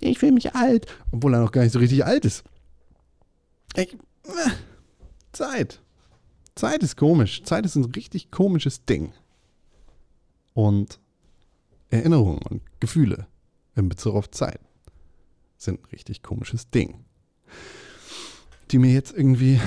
ich 0.00 0.18
fühle 0.18 0.32
mich 0.32 0.54
alt, 0.54 0.86
obwohl 1.12 1.34
er 1.34 1.40
noch 1.40 1.52
gar 1.52 1.62
nicht 1.62 1.72
so 1.72 1.78
richtig 1.78 2.04
alt 2.04 2.24
ist. 2.24 2.44
Ich, 3.74 3.94
äh, 3.94 4.50
Zeit. 5.32 5.80
Zeit 6.54 6.82
ist 6.82 6.96
komisch. 6.96 7.42
Zeit 7.44 7.64
ist 7.64 7.76
ein 7.76 7.84
richtig 7.86 8.30
komisches 8.30 8.84
Ding 8.84 9.12
und 10.54 11.00
Erinnerungen 11.90 12.40
und 12.42 12.62
Gefühle 12.80 13.26
in 13.76 13.88
Bezug 13.88 14.14
auf 14.14 14.30
Zeit 14.30 14.60
sind 15.56 15.80
ein 15.82 15.90
richtig 15.92 16.22
komisches 16.22 16.70
Ding. 16.70 17.04
Die 18.70 18.78
mir 18.78 18.92
jetzt 18.92 19.12
irgendwie, 19.16 19.60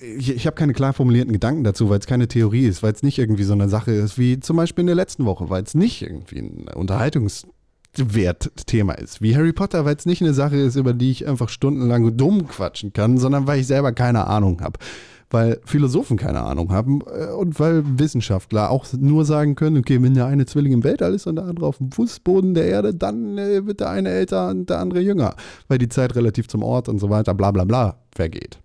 ich, 0.00 0.30
ich 0.30 0.46
habe 0.46 0.56
keine 0.56 0.72
klar 0.72 0.94
formulierten 0.94 1.32
Gedanken 1.32 1.62
dazu, 1.62 1.90
weil 1.90 1.98
es 1.98 2.06
keine 2.06 2.26
Theorie 2.26 2.66
ist, 2.66 2.82
weil 2.82 2.92
es 2.92 3.02
nicht 3.02 3.18
irgendwie 3.18 3.44
so 3.44 3.52
eine 3.52 3.68
Sache 3.68 3.92
ist 3.92 4.18
wie 4.18 4.40
zum 4.40 4.56
Beispiel 4.56 4.82
in 4.82 4.86
der 4.86 4.96
letzten 4.96 5.26
Woche, 5.26 5.50
weil 5.50 5.62
es 5.62 5.74
nicht 5.74 6.00
irgendwie 6.02 6.38
ein 6.38 6.66
Unterhaltungswertthema 7.98 8.94
ist, 8.94 9.22
wie 9.22 9.36
Harry 9.36 9.52
Potter, 9.52 9.84
weil 9.84 9.96
es 9.96 10.06
nicht 10.06 10.22
eine 10.22 10.34
Sache 10.34 10.56
ist, 10.56 10.76
über 10.76 10.92
die 10.92 11.10
ich 11.10 11.26
einfach 11.26 11.48
stundenlang 11.48 12.16
dumm 12.16 12.46
quatschen 12.46 12.92
kann, 12.92 13.18
sondern 13.18 13.46
weil 13.46 13.60
ich 13.60 13.66
selber 13.66 13.92
keine 13.92 14.26
Ahnung 14.26 14.60
habe 14.60 14.78
weil 15.28 15.60
Philosophen 15.64 16.16
keine 16.16 16.42
Ahnung 16.42 16.70
haben 16.70 17.00
äh, 17.00 17.32
und 17.32 17.58
weil 17.58 17.82
Wissenschaftler 17.98 18.70
auch 18.70 18.86
nur 18.92 19.24
sagen 19.24 19.56
können, 19.56 19.78
okay, 19.78 20.00
wenn 20.00 20.14
der 20.14 20.26
eine 20.26 20.46
Zwilling 20.46 20.72
im 20.72 20.84
Weltall 20.84 21.14
ist 21.14 21.26
und 21.26 21.34
der 21.34 21.46
andere 21.46 21.66
auf 21.66 21.78
dem 21.78 21.90
Fußboden 21.90 22.54
der 22.54 22.66
Erde, 22.66 22.94
dann 22.94 23.36
äh, 23.36 23.66
wird 23.66 23.80
der 23.80 23.90
eine 23.90 24.08
älter 24.10 24.50
und 24.50 24.70
der 24.70 24.78
andere 24.78 25.00
jünger, 25.00 25.34
weil 25.66 25.78
die 25.78 25.88
Zeit 25.88 26.14
relativ 26.14 26.46
zum 26.46 26.62
Ort 26.62 26.88
und 26.88 27.00
so 27.00 27.10
weiter, 27.10 27.34
bla 27.34 27.50
bla 27.50 27.64
bla, 27.64 27.98
vergeht. 28.14 28.60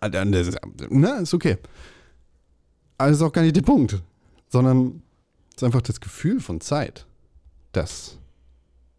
Ah, 0.00 0.08
dann 0.08 0.32
ist, 0.32 0.56
ne, 0.90 1.18
ist 1.22 1.34
okay. 1.34 1.56
Aber 2.96 3.08
das 3.08 3.18
ist 3.18 3.22
auch 3.24 3.32
gar 3.32 3.42
nicht 3.42 3.56
der 3.56 3.62
Punkt, 3.62 4.00
sondern 4.48 5.02
es 5.50 5.56
ist 5.56 5.64
einfach 5.64 5.82
das 5.82 6.00
Gefühl 6.00 6.38
von 6.38 6.60
Zeit, 6.60 7.07
das 7.78 8.18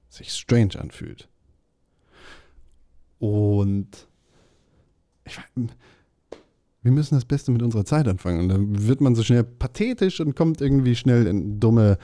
sich 0.09 0.31
strange 0.31 0.79
anfühlt. 0.79 1.27
Und 3.19 4.07
ich, 5.25 5.37
Wir 6.81 6.91
müssen 6.91 7.15
das 7.15 7.25
Beste 7.25 7.51
mit 7.51 7.61
unserer 7.61 7.85
Zeit 7.85 8.07
anfangen. 8.07 8.39
Und 8.39 8.49
dann 8.49 8.87
wird 8.87 9.01
man 9.01 9.15
so 9.15 9.23
schnell 9.23 9.43
pathetisch 9.43 10.19
und 10.21 10.35
kommt 10.35 10.61
irgendwie 10.61 10.95
schnell 10.95 11.27
in 11.27 11.59
dumme 11.59 11.97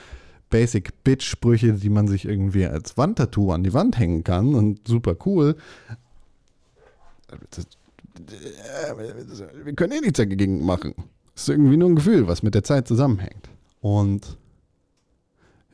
Basic-Bitch-Sprüche, 0.50 1.74
die 1.74 1.89
man 1.89 2.08
sich 2.08 2.25
irgendwie 2.25 2.65
als 2.65 2.98
Wandtattoo 2.98 3.51
an 3.51 3.63
die 3.63 3.74
Wand 3.74 3.98
hängen 3.98 4.24
kann 4.24 4.53
und 4.53 4.88
super 4.88 5.15
cool. 5.25 5.55
Wir 9.63 9.74
können 9.74 9.94
eh 9.94 10.01
nichts 10.01 10.17
dagegen 10.17 10.63
machen. 10.65 10.94
Das 11.34 11.44
ist 11.44 11.50
irgendwie 11.50 11.77
nur 11.77 11.89
ein 11.89 11.96
Gefühl, 11.96 12.27
was 12.27 12.44
mit 12.44 12.53
der 12.53 12.63
Zeit 12.63 12.88
zusammenhängt. 12.88 13.50
Und 13.82 14.38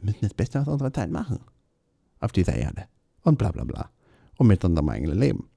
wir 0.01 0.07
müssen 0.07 0.21
das 0.21 0.33
Beste 0.33 0.59
aus 0.59 0.67
unserer 0.67 0.91
Zeit 0.91 1.11
machen. 1.11 1.39
Auf 2.19 2.31
dieser 2.31 2.55
Erde. 2.55 2.85
Und 3.23 3.37
bla 3.37 3.51
bla 3.51 3.63
bla. 3.63 3.89
Und 4.37 4.47
mit 4.47 4.63
unserem 4.65 4.89
eigenen 4.89 5.19
Leben. 5.19 5.49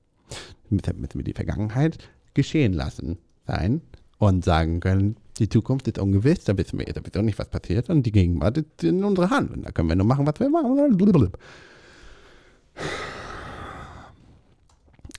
Damit 0.71 1.15
wir 1.15 1.23
die 1.23 1.33
Vergangenheit 1.33 1.99
geschehen 2.35 2.73
lassen 2.73 3.19
sein 3.47 3.81
und 4.19 4.45
sagen 4.45 4.81
können, 4.81 5.17
die 5.39 5.49
Zukunft 5.49 5.89
ist 5.89 5.99
ungewiss, 5.99 6.45
da 6.45 6.57
wissen 6.57 6.79
wir 6.79 6.87
sowieso 6.95 7.23
nicht, 7.23 7.39
was 7.39 7.49
passiert 7.49 7.91
und 7.91 8.05
die 8.05 8.13
Gegenwart 8.13 8.59
ist 8.59 8.85
in 8.85 9.03
unserer 9.03 9.31
Hand 9.31 9.51
und 9.53 9.63
da 9.63 9.73
können 9.73 9.89
wir 9.89 9.97
nur 9.97 10.07
machen, 10.07 10.27
was 10.27 10.39
wir 10.39 10.49
machen. 10.49 11.33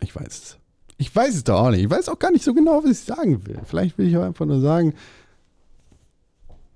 Ich 0.01 0.15
weiß 0.15 0.27
es. 0.27 0.57
Ich 0.97 1.13
weiß 1.13 1.35
es 1.35 1.43
doch 1.43 1.59
auch 1.59 1.71
nicht. 1.71 1.83
Ich 1.83 1.89
weiß 1.89 2.09
auch 2.09 2.19
gar 2.19 2.31
nicht 2.31 2.43
so 2.43 2.53
genau, 2.53 2.83
was 2.83 2.91
ich 2.91 2.99
sagen 2.99 3.45
will. 3.45 3.59
Vielleicht 3.65 3.97
will 3.97 4.07
ich 4.07 4.17
auch 4.17 4.23
einfach 4.23 4.45
nur 4.45 4.61
sagen, 4.61 4.93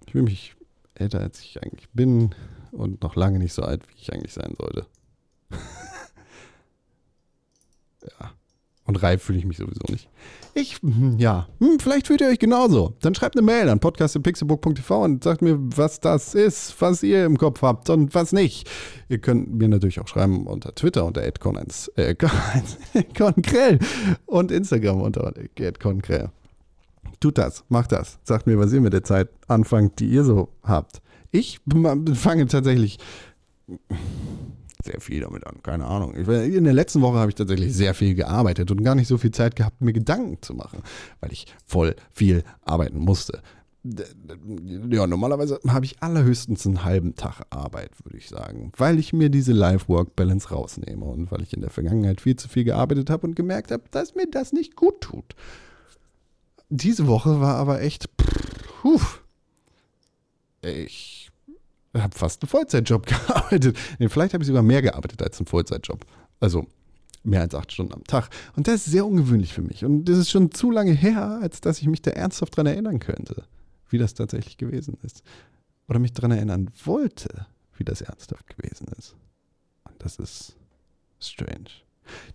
ich 0.06 0.16
will 0.16 0.24
mich 0.24 0.56
älter, 1.00 1.20
als 1.20 1.42
ich 1.42 1.62
eigentlich 1.62 1.90
bin 1.92 2.34
und 2.72 3.04
noch 3.04 3.16
lange 3.16 3.40
nicht 3.40 3.54
so 3.54 3.64
alt, 3.64 3.84
wie 3.90 4.02
ich 4.02 4.14
eigentlich 4.14 4.34
sein 4.34 4.54
sollte. 4.58 4.86
ja. 8.04 8.32
Und 8.86 9.04
reif 9.04 9.22
fühle 9.22 9.38
ich 9.38 9.46
mich 9.46 9.58
sowieso 9.58 9.84
nicht. 9.92 10.10
Ich, 10.56 10.82
hm, 10.82 11.20
ja, 11.20 11.48
hm, 11.60 11.80
vielleicht 11.80 12.08
fühlt 12.08 12.22
ihr 12.22 12.28
euch 12.28 12.40
genauso. 12.40 12.96
Dann 13.02 13.14
schreibt 13.14 13.38
eine 13.38 13.46
Mail 13.46 13.70
an 13.70 13.80
podcast.pixelbook.tv 13.80 15.04
und 15.04 15.24
sagt 15.24 15.44
mir, 15.44 15.60
was 15.60 16.00
das 16.00 16.34
ist, 16.34 16.82
was 16.82 17.04
ihr 17.04 17.26
im 17.26 17.38
Kopf 17.38 17.62
habt 17.62 17.92
und 17.92 18.16
was 18.16 18.34
nicht. 18.34 18.68
Ihr 19.08 19.20
könnt 19.20 19.54
mir 19.54 19.70
natürlich 19.70 20.00
auch 20.00 20.08
schreiben 20.08 20.48
unter 20.48 20.74
Twitter 20.74 21.06
unter 21.06 21.22
@con1 21.22 21.96
äh, 21.98 22.16
und 24.26 24.52
Instagram 24.52 25.02
unter 25.02 25.34
@konkrell. 25.80 26.32
Tut 27.20 27.38
das, 27.38 27.64
macht 27.70 27.92
das. 27.92 28.18
Sagt 28.24 28.48
mir, 28.48 28.58
was 28.58 28.72
ihr 28.72 28.82
mit 28.82 28.94
der 28.94 29.04
Zeit 29.04 29.30
anfangt, 29.48 30.00
die 30.00 30.08
ihr 30.08 30.24
so 30.24 30.50
habt. 30.64 31.02
Ich 31.32 31.60
fange 32.16 32.48
tatsächlich 32.48 32.98
sehr 34.84 35.02
viel 35.02 35.22
damit 35.22 35.46
an. 35.46 35.62
Keine 35.62 35.86
Ahnung. 35.86 36.14
in 36.16 36.64
der 36.64 36.74
letzten 36.74 37.02
Woche 37.02 37.18
habe 37.18 37.30
ich 37.30 37.36
tatsächlich 37.36 37.74
sehr 37.74 37.94
viel 37.94 38.16
gearbeitet 38.16 38.72
und 38.72 38.84
gar 38.84 38.96
nicht 38.96 39.08
so 39.08 39.18
viel 39.18 39.32
Zeit 39.32 39.56
gehabt, 39.56 39.82
mir 39.82 39.94
Gedanken 39.94 40.38
zu 40.42 40.54
machen, 40.54 40.82
weil 41.20 41.32
ich 41.34 41.48
voll 41.66 41.96
viel 42.14 42.44
arbeiten 42.62 43.00
musste. 43.00 43.42
Ja, 43.84 45.08
normalerweise 45.08 45.60
habe 45.68 45.86
ich 45.86 46.02
allerhöchstens 46.02 46.66
einen 46.66 46.84
halben 46.84 47.16
Tag 47.16 47.44
Arbeit, 47.50 47.92
würde 48.04 48.18
ich 48.18 48.28
sagen, 48.28 48.72
weil 48.78 49.00
ich 49.00 49.14
mir 49.14 49.30
diese 49.30 49.54
Life-Work-Balance 49.54 50.50
rausnehme 50.50 51.06
und 51.06 51.32
weil 51.32 51.42
ich 51.44 51.54
in 51.54 51.62
der 51.62 51.70
Vergangenheit 51.70 52.20
viel 52.20 52.36
zu 52.36 52.50
viel 52.50 52.66
gearbeitet 52.66 53.10
habe 53.10 53.26
und 53.28 53.36
gemerkt 53.36 53.72
habe, 53.72 53.84
dass 53.92 54.16
mir 54.16 54.28
das 54.30 54.52
nicht 54.52 54.76
gut 54.76 55.00
tut. 55.02 55.34
Diese 56.70 57.08
Woche 57.08 57.40
war 57.42 57.56
aber 57.56 57.82
echt, 57.82 58.10
pff, 58.22 59.22
ich 60.62 61.32
habe 61.96 62.16
fast 62.16 62.44
einen 62.44 62.50
Vollzeitjob 62.50 63.06
gearbeitet. 63.28 63.78
Nee, 63.98 64.10
vielleicht 64.10 64.34
habe 64.34 64.44
ich 64.44 64.48
sogar 64.48 64.64
mehr 64.64 64.82
gearbeitet 64.82 65.22
als 65.22 65.40
einen 65.40 65.48
Vollzeitjob. 65.48 66.06
Also 66.40 66.68
mehr 67.24 67.42
als 67.42 67.56
acht 67.56 67.72
Stunden 67.72 67.94
am 67.94 68.04
Tag. 68.04 68.30
Und 68.56 68.68
das 68.68 68.76
ist 68.76 68.86
sehr 68.86 69.06
ungewöhnlich 69.06 69.54
für 69.54 69.62
mich. 69.62 69.84
Und 69.84 70.06
das 70.06 70.18
ist 70.18 70.30
schon 70.30 70.52
zu 70.52 70.72
lange 70.72 70.94
her, 70.94 71.40
als 71.42 71.62
dass 71.62 71.80
ich 71.80 71.88
mich 71.88 72.02
da 72.02 72.12
ernsthaft 72.12 72.56
dran 72.56 72.66
erinnern 72.66 73.00
könnte, 73.00 73.44
wie 73.90 73.98
das 73.98 74.14
tatsächlich 74.14 74.58
gewesen 74.58 74.98
ist. 75.04 75.24
Oder 75.88 76.00
mich 76.00 76.14
dran 76.14 76.32
erinnern 76.32 76.70
wollte, 76.86 77.48
wie 77.78 77.84
das 77.84 78.02
ernsthaft 78.02 78.56
gewesen 78.56 78.88
ist. 78.98 79.16
Und 79.86 79.96
das 80.00 80.18
ist 80.18 80.56
strange. 81.20 81.70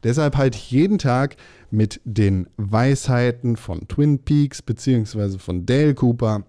Deshalb 0.03 0.37
halt 0.37 0.55
jeden 0.55 0.99
Tag 0.99 1.37
mit 1.71 2.01
den 2.05 2.49
Weisheiten 2.57 3.57
von 3.57 3.89
Twin 3.89 4.21
Peaks 4.21 4.63
beziehungsweise 4.63 5.39
von 5.39 5.67
Dale 5.67 5.95
Cooper, 5.95 6.45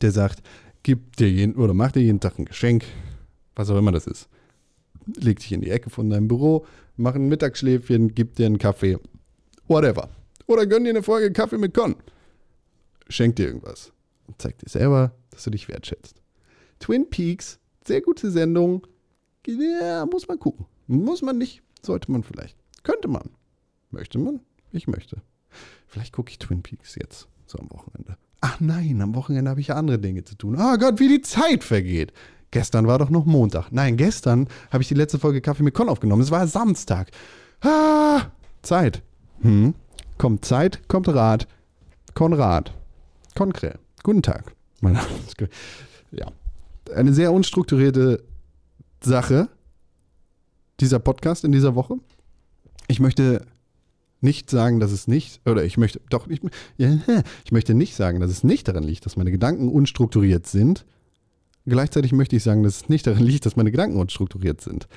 der 0.00 0.12
sagt, 0.12 0.42
gib 0.82 1.16
dir 1.16 1.30
jeden 1.30 1.56
oder 1.56 1.74
mach 1.74 1.92
dir 1.92 2.02
jeden 2.02 2.20
Tag 2.20 2.38
ein 2.38 2.44
Geschenk, 2.44 2.84
was 3.56 3.70
auch 3.70 3.78
immer 3.78 3.92
das 3.92 4.06
ist. 4.06 4.28
Leg 5.16 5.38
dich 5.38 5.52
in 5.52 5.60
die 5.60 5.70
Ecke 5.70 5.90
von 5.90 6.08
deinem 6.08 6.28
Büro, 6.28 6.66
mach 6.96 7.14
ein 7.14 7.28
Mittagsschläfchen, 7.28 8.14
gib 8.14 8.36
dir 8.36 8.46
einen 8.46 8.58
Kaffee, 8.58 8.98
whatever. 9.68 10.08
Oder 10.46 10.66
gönn 10.66 10.84
dir 10.84 10.90
eine 10.90 11.02
Folge 11.02 11.32
Kaffee 11.32 11.58
mit 11.58 11.74
Con. 11.74 11.96
Schenk 13.08 13.36
dir 13.36 13.46
irgendwas 13.46 13.92
und 14.26 14.40
zeig 14.40 14.58
dir 14.58 14.68
selber, 14.68 15.12
dass 15.30 15.44
du 15.44 15.50
dich 15.50 15.68
wertschätzt. 15.68 16.22
Twin 16.78 17.08
Peaks, 17.08 17.58
sehr 17.86 18.00
gute 18.00 18.30
Sendung. 18.30 18.86
Ja, 19.46 20.06
muss 20.06 20.28
man 20.28 20.38
gucken. 20.38 20.66
Muss 20.86 21.22
man 21.22 21.38
nicht, 21.38 21.62
sollte 21.84 22.10
man 22.10 22.22
vielleicht. 22.22 22.56
Könnte 22.82 23.08
man. 23.08 23.30
Möchte 23.90 24.18
man? 24.18 24.40
Ich 24.72 24.86
möchte. 24.86 25.22
Vielleicht 25.86 26.12
gucke 26.12 26.30
ich 26.30 26.38
Twin 26.38 26.62
Peaks 26.62 26.96
jetzt, 26.96 27.28
so 27.46 27.58
am 27.58 27.70
Wochenende. 27.70 28.16
Ach 28.40 28.60
nein, 28.60 29.00
am 29.00 29.14
Wochenende 29.14 29.50
habe 29.50 29.60
ich 29.60 29.68
ja 29.68 29.76
andere 29.76 29.98
Dinge 29.98 30.24
zu 30.24 30.36
tun. 30.36 30.56
Oh 30.58 30.76
Gott, 30.76 31.00
wie 31.00 31.08
die 31.08 31.22
Zeit 31.22 31.64
vergeht. 31.64 32.12
Gestern 32.50 32.86
war 32.86 32.98
doch 32.98 33.10
noch 33.10 33.24
Montag. 33.24 33.70
Nein, 33.72 33.96
gestern 33.96 34.48
habe 34.70 34.82
ich 34.82 34.88
die 34.88 34.94
letzte 34.94 35.18
Folge 35.18 35.40
Kaffee 35.40 35.62
mit 35.62 35.74
Con 35.74 35.88
aufgenommen. 35.88 36.22
Es 36.22 36.30
war 36.30 36.46
Samstag. 36.46 37.10
Ah, 37.62 38.26
Zeit. 38.62 39.02
Hm. 39.40 39.74
Kommt 40.18 40.44
Zeit, 40.44 40.88
kommt 40.88 41.08
Rat. 41.08 41.48
Konrad. 42.14 42.72
Konkret. 43.34 43.78
Guten 44.02 44.22
Tag. 44.22 44.54
Mein 44.80 44.92
Name 44.92 45.08
ist 45.26 45.36
ja. 46.12 46.26
Eine 46.94 47.12
sehr 47.12 47.32
unstrukturierte 47.32 48.22
Sache, 49.02 49.48
dieser 50.80 50.98
Podcast 50.98 51.44
in 51.44 51.52
dieser 51.52 51.74
Woche. 51.74 51.96
Ich 52.88 53.00
möchte 53.00 53.46
nicht 54.20 54.50
sagen, 54.50 54.80
dass 54.80 54.90
es 54.90 55.06
nicht, 55.06 55.40
oder 55.46 55.64
ich 55.64 55.76
möchte, 55.76 56.00
doch, 56.10 56.26
ich, 56.28 56.40
ich 56.78 57.52
möchte 57.52 57.74
nicht 57.74 57.94
sagen, 57.94 58.20
dass 58.20 58.30
es 58.30 58.42
nicht 58.42 58.66
daran 58.66 58.82
liegt, 58.82 59.06
dass 59.06 59.16
meine 59.16 59.30
Gedanken 59.30 59.68
unstrukturiert 59.68 60.46
sind. 60.46 60.84
Gleichzeitig 61.66 62.12
möchte 62.12 62.36
ich 62.36 62.42
sagen, 62.42 62.62
dass 62.62 62.76
es 62.76 62.88
nicht 62.88 63.06
daran 63.06 63.22
liegt, 63.22 63.46
dass 63.46 63.56
meine 63.56 63.70
Gedanken 63.70 63.96
unstrukturiert 63.96 64.60
sind. 64.60 64.88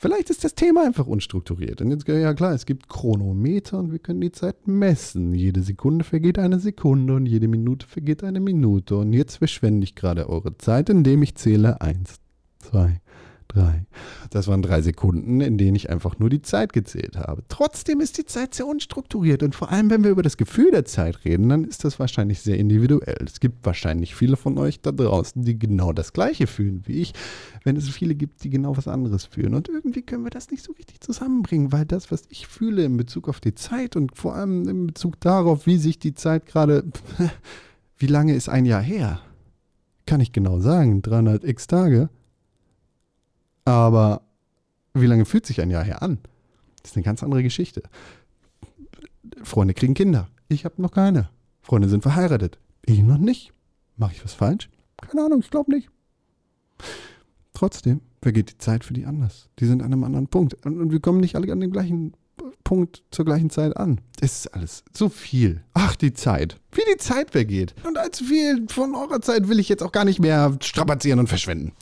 Vielleicht 0.00 0.30
ist 0.30 0.44
das 0.44 0.54
Thema 0.54 0.84
einfach 0.84 1.08
unstrukturiert. 1.08 1.80
Und 1.82 1.90
jetzt, 1.90 2.06
ja 2.06 2.32
klar, 2.32 2.52
es 2.52 2.66
gibt 2.66 2.88
Chronometer 2.88 3.80
und 3.80 3.90
wir 3.90 3.98
können 3.98 4.20
die 4.20 4.30
Zeit 4.30 4.68
messen. 4.68 5.34
Jede 5.34 5.60
Sekunde 5.62 6.04
vergeht 6.04 6.38
eine 6.38 6.60
Sekunde 6.60 7.16
und 7.16 7.26
jede 7.26 7.48
Minute 7.48 7.84
vergeht 7.84 8.22
eine 8.22 8.38
Minute. 8.38 8.96
Und 8.96 9.12
jetzt 9.12 9.38
verschwende 9.38 9.82
ich 9.82 9.96
gerade 9.96 10.28
eure 10.28 10.56
Zeit, 10.56 10.88
indem 10.88 11.24
ich 11.24 11.34
zähle 11.34 11.80
eins, 11.80 12.20
zwei, 12.60 13.00
drei. 13.48 13.86
Das 14.30 14.46
waren 14.46 14.62
drei 14.62 14.82
Sekunden, 14.82 15.40
in 15.40 15.58
denen 15.58 15.74
ich 15.74 15.90
einfach 15.90 16.18
nur 16.18 16.30
die 16.30 16.42
Zeit 16.42 16.72
gezählt 16.72 17.16
habe. 17.16 17.42
Trotzdem 17.48 18.00
ist 18.00 18.18
die 18.18 18.24
Zeit 18.24 18.54
sehr 18.54 18.66
unstrukturiert 18.66 19.42
und 19.42 19.54
vor 19.54 19.70
allem, 19.70 19.90
wenn 19.90 20.04
wir 20.04 20.10
über 20.10 20.22
das 20.22 20.36
Gefühl 20.36 20.70
der 20.70 20.84
Zeit 20.84 21.24
reden, 21.24 21.48
dann 21.48 21.64
ist 21.64 21.84
das 21.84 21.98
wahrscheinlich 21.98 22.40
sehr 22.40 22.58
individuell. 22.58 23.24
Es 23.24 23.40
gibt 23.40 23.64
wahrscheinlich 23.64 24.14
viele 24.14 24.36
von 24.36 24.58
euch 24.58 24.80
da 24.80 24.92
draußen, 24.92 25.42
die 25.42 25.58
genau 25.58 25.92
das 25.92 26.12
Gleiche 26.12 26.46
fühlen 26.46 26.82
wie 26.84 27.00
ich, 27.00 27.14
wenn 27.64 27.76
es 27.76 27.88
viele 27.88 28.14
gibt, 28.14 28.44
die 28.44 28.50
genau 28.50 28.76
was 28.76 28.88
anderes 28.88 29.24
fühlen. 29.24 29.54
Und 29.54 29.68
irgendwie 29.68 30.02
können 30.02 30.24
wir 30.24 30.30
das 30.30 30.50
nicht 30.50 30.62
so 30.62 30.72
richtig 30.72 31.00
zusammenbringen, 31.00 31.72
weil 31.72 31.86
das, 31.86 32.10
was 32.12 32.22
ich 32.28 32.46
fühle 32.46 32.84
in 32.84 32.96
Bezug 32.96 33.28
auf 33.28 33.40
die 33.40 33.54
Zeit 33.54 33.96
und 33.96 34.16
vor 34.16 34.34
allem 34.34 34.68
in 34.68 34.86
Bezug 34.86 35.20
darauf, 35.20 35.66
wie 35.66 35.78
sich 35.78 35.98
die 35.98 36.14
Zeit 36.14 36.46
gerade, 36.46 36.84
wie 37.96 38.06
lange 38.06 38.34
ist 38.34 38.48
ein 38.48 38.66
Jahr 38.66 38.82
her? 38.82 39.20
Kann 40.06 40.20
ich 40.20 40.32
genau 40.32 40.60
sagen, 40.60 41.02
300 41.02 41.44
x 41.44 41.66
Tage 41.66 42.08
aber 43.68 44.22
wie 44.94 45.06
lange 45.06 45.24
fühlt 45.24 45.46
sich 45.46 45.60
ein 45.60 45.70
Jahr 45.70 45.84
her 45.84 46.02
an? 46.02 46.18
Das 46.82 46.92
ist 46.92 46.96
eine 46.96 47.04
ganz 47.04 47.22
andere 47.22 47.42
Geschichte. 47.42 47.82
Freunde 49.42 49.74
kriegen 49.74 49.94
Kinder. 49.94 50.28
Ich 50.48 50.64
habe 50.64 50.80
noch 50.80 50.92
keine. 50.92 51.28
Freunde 51.60 51.88
sind 51.88 52.02
verheiratet. 52.02 52.58
Ich 52.84 53.00
noch 53.00 53.18
nicht. 53.18 53.52
Mache 53.96 54.14
ich 54.14 54.24
was 54.24 54.32
falsch? 54.32 54.70
Keine 54.96 55.26
Ahnung, 55.26 55.40
ich 55.40 55.50
glaube 55.50 55.70
nicht. 55.70 55.90
Trotzdem 57.52 58.00
vergeht 58.22 58.50
die 58.52 58.58
Zeit 58.58 58.84
für 58.84 58.94
die 58.94 59.04
anders. 59.04 59.48
Die 59.58 59.66
sind 59.66 59.82
an 59.82 59.92
einem 59.92 60.04
anderen 60.04 60.28
Punkt. 60.28 60.54
Und 60.64 60.90
wir 60.90 61.00
kommen 61.00 61.20
nicht 61.20 61.36
alle 61.36 61.52
an 61.52 61.60
dem 61.60 61.70
gleichen 61.70 62.14
Punkt 62.64 63.02
zur 63.10 63.24
gleichen 63.24 63.50
Zeit 63.50 63.76
an. 63.76 64.00
Es 64.20 64.40
ist 64.40 64.54
alles 64.54 64.84
so 64.96 65.08
viel. 65.08 65.62
Ach, 65.74 65.94
die 65.96 66.14
Zeit. 66.14 66.58
Wie 66.72 66.82
die 66.90 66.98
Zeit 66.98 67.32
vergeht. 67.32 67.74
Und 67.86 67.98
als 67.98 68.20
viel 68.20 68.66
von 68.68 68.94
eurer 68.94 69.20
Zeit 69.20 69.48
will 69.48 69.58
ich 69.58 69.68
jetzt 69.68 69.82
auch 69.82 69.92
gar 69.92 70.04
nicht 70.04 70.20
mehr 70.20 70.56
strapazieren 70.62 71.18
und 71.18 71.28
verschwenden 71.28 71.72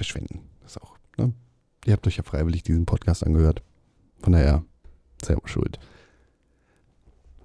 verschwenden. 0.00 0.40
Das 0.62 0.78
auch, 0.78 0.96
ne? 1.18 1.34
Ihr 1.84 1.92
habt 1.92 2.06
euch 2.06 2.16
ja 2.16 2.22
freiwillig 2.22 2.62
diesen 2.62 2.86
Podcast 2.86 3.24
angehört. 3.24 3.62
Von 4.22 4.32
daher, 4.32 4.64
selber 5.22 5.46
schuld. 5.46 5.78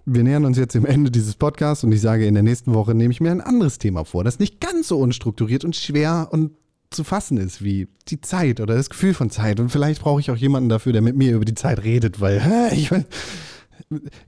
Wir 0.06 0.24
nähern 0.24 0.46
uns 0.46 0.58
jetzt 0.58 0.74
dem 0.74 0.86
Ende 0.86 1.12
dieses 1.12 1.36
Podcasts 1.36 1.84
und 1.84 1.92
ich 1.92 2.00
sage, 2.00 2.26
in 2.26 2.34
der 2.34 2.44
nächsten 2.44 2.74
Woche 2.74 2.94
nehme 2.94 3.12
ich 3.12 3.20
mir 3.20 3.32
ein 3.32 3.42
anderes 3.42 3.78
Thema 3.78 4.06
vor, 4.06 4.24
das 4.24 4.40
nicht 4.40 4.62
ganz 4.62 4.88
so 4.88 5.00
unstrukturiert 5.00 5.66
und 5.66 5.76
schwer 5.76 6.30
und 6.32 6.52
zu 6.92 7.04
fassen 7.04 7.38
ist 7.38 7.62
wie 7.62 7.90
die 8.08 8.22
Zeit 8.22 8.62
oder 8.62 8.76
das 8.76 8.90
Gefühl 8.90 9.14
von 9.14 9.30
Zeit. 9.30 9.60
Und 9.60 9.70
vielleicht 9.70 10.02
brauche 10.02 10.22
ich 10.22 10.32
auch 10.32 10.38
jemanden 10.38 10.70
dafür, 10.70 10.94
der 10.94 11.02
mit 11.02 11.18
mir 11.18 11.34
über 11.34 11.44
die 11.44 11.56
Zeit 11.56 11.84
redet, 11.84 12.22
weil 12.22 12.42
ich, 12.72 12.90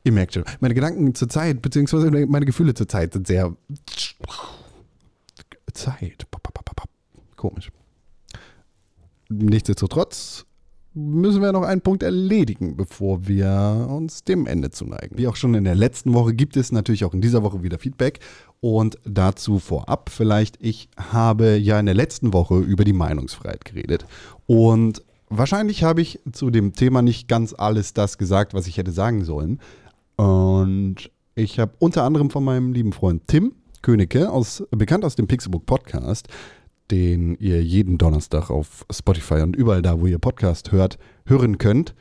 ihr 0.03 0.12
merkt 0.12 0.34
schon, 0.34 0.43
meine 0.60 0.74
Gedanken 0.74 1.15
zur 1.15 1.29
Zeit, 1.29 1.62
beziehungsweise 1.62 2.12
meine 2.12 2.46
Gefühle 2.46 2.74
zur 2.74 2.89
Zeit 2.89 3.13
sind 3.13 3.27
sehr 3.27 3.55
Zeit. 5.74 6.25
Komisch. 7.38 7.72
Nichtsdestotrotz 9.29 10.46
müssen 10.93 11.43
wir 11.43 11.51
noch 11.51 11.62
einen 11.62 11.81
Punkt 11.81 12.01
erledigen, 12.01 12.75
bevor 12.75 13.27
wir 13.27 13.88
uns 13.89 14.24
dem 14.24 14.48
Ende 14.48 14.72
zuneigen. 14.72 15.17
Wie 15.17 15.27
auch 15.27 15.36
schon 15.36 15.53
in 15.53 15.63
der 15.63 15.75
letzten 15.75 16.13
Woche 16.13 16.34
gibt 16.34 16.57
es 16.57 16.72
natürlich 16.72 17.05
auch 17.05 17.13
in 17.13 17.22
dieser 17.22 17.43
Woche 17.43 17.62
wieder 17.62 17.77
Feedback. 17.77 18.19
Und 18.62 18.98
dazu 19.05 19.60
vorab 19.60 20.10
vielleicht, 20.10 20.57
ich 20.60 20.89
habe 20.98 21.57
ja 21.57 21.79
in 21.79 21.86
der 21.86 21.93
letzten 21.96 22.34
Woche 22.34 22.57
über 22.57 22.84
die 22.84 22.93
Meinungsfreiheit 22.93 23.63
geredet. 23.63 24.05
Und 24.48 25.03
wahrscheinlich 25.29 25.84
habe 25.84 26.01
ich 26.01 26.19
zu 26.31 26.50
dem 26.50 26.74
Thema 26.74 27.03
nicht 27.03 27.27
ganz 27.27 27.53
alles 27.53 27.93
das 27.93 28.17
gesagt, 28.17 28.55
was 28.55 28.65
ich 28.65 28.77
hätte 28.77 28.91
sagen 28.91 29.24
sollen. 29.24 29.60
Und 30.15 31.12
ich 31.36 31.60
habe 31.60 31.74
unter 31.77 32.03
anderem 32.03 32.31
von 32.31 32.43
meinem 32.43 32.74
lieben 32.74 32.93
Freund 32.93 33.22
Tim 33.27 33.53
Königke, 33.84 34.31
aus, 34.31 34.63
bekannt 34.72 35.05
aus 35.05 35.15
dem 35.15 35.27
Pixelbook 35.27 35.67
Podcast, 35.67 36.27
den 36.91 37.36
ihr 37.39 37.63
jeden 37.63 37.98
Donnerstag 37.98 38.50
auf 38.50 38.86
Spotify 38.91 39.41
und 39.41 39.56
überall 39.56 39.82
da, 39.82 40.00
wo 40.00 40.08
ihr 40.08 40.20
Podcast 40.20 40.72
hört, 40.72 40.98
hören 41.25 41.58
könnt, 41.58 41.94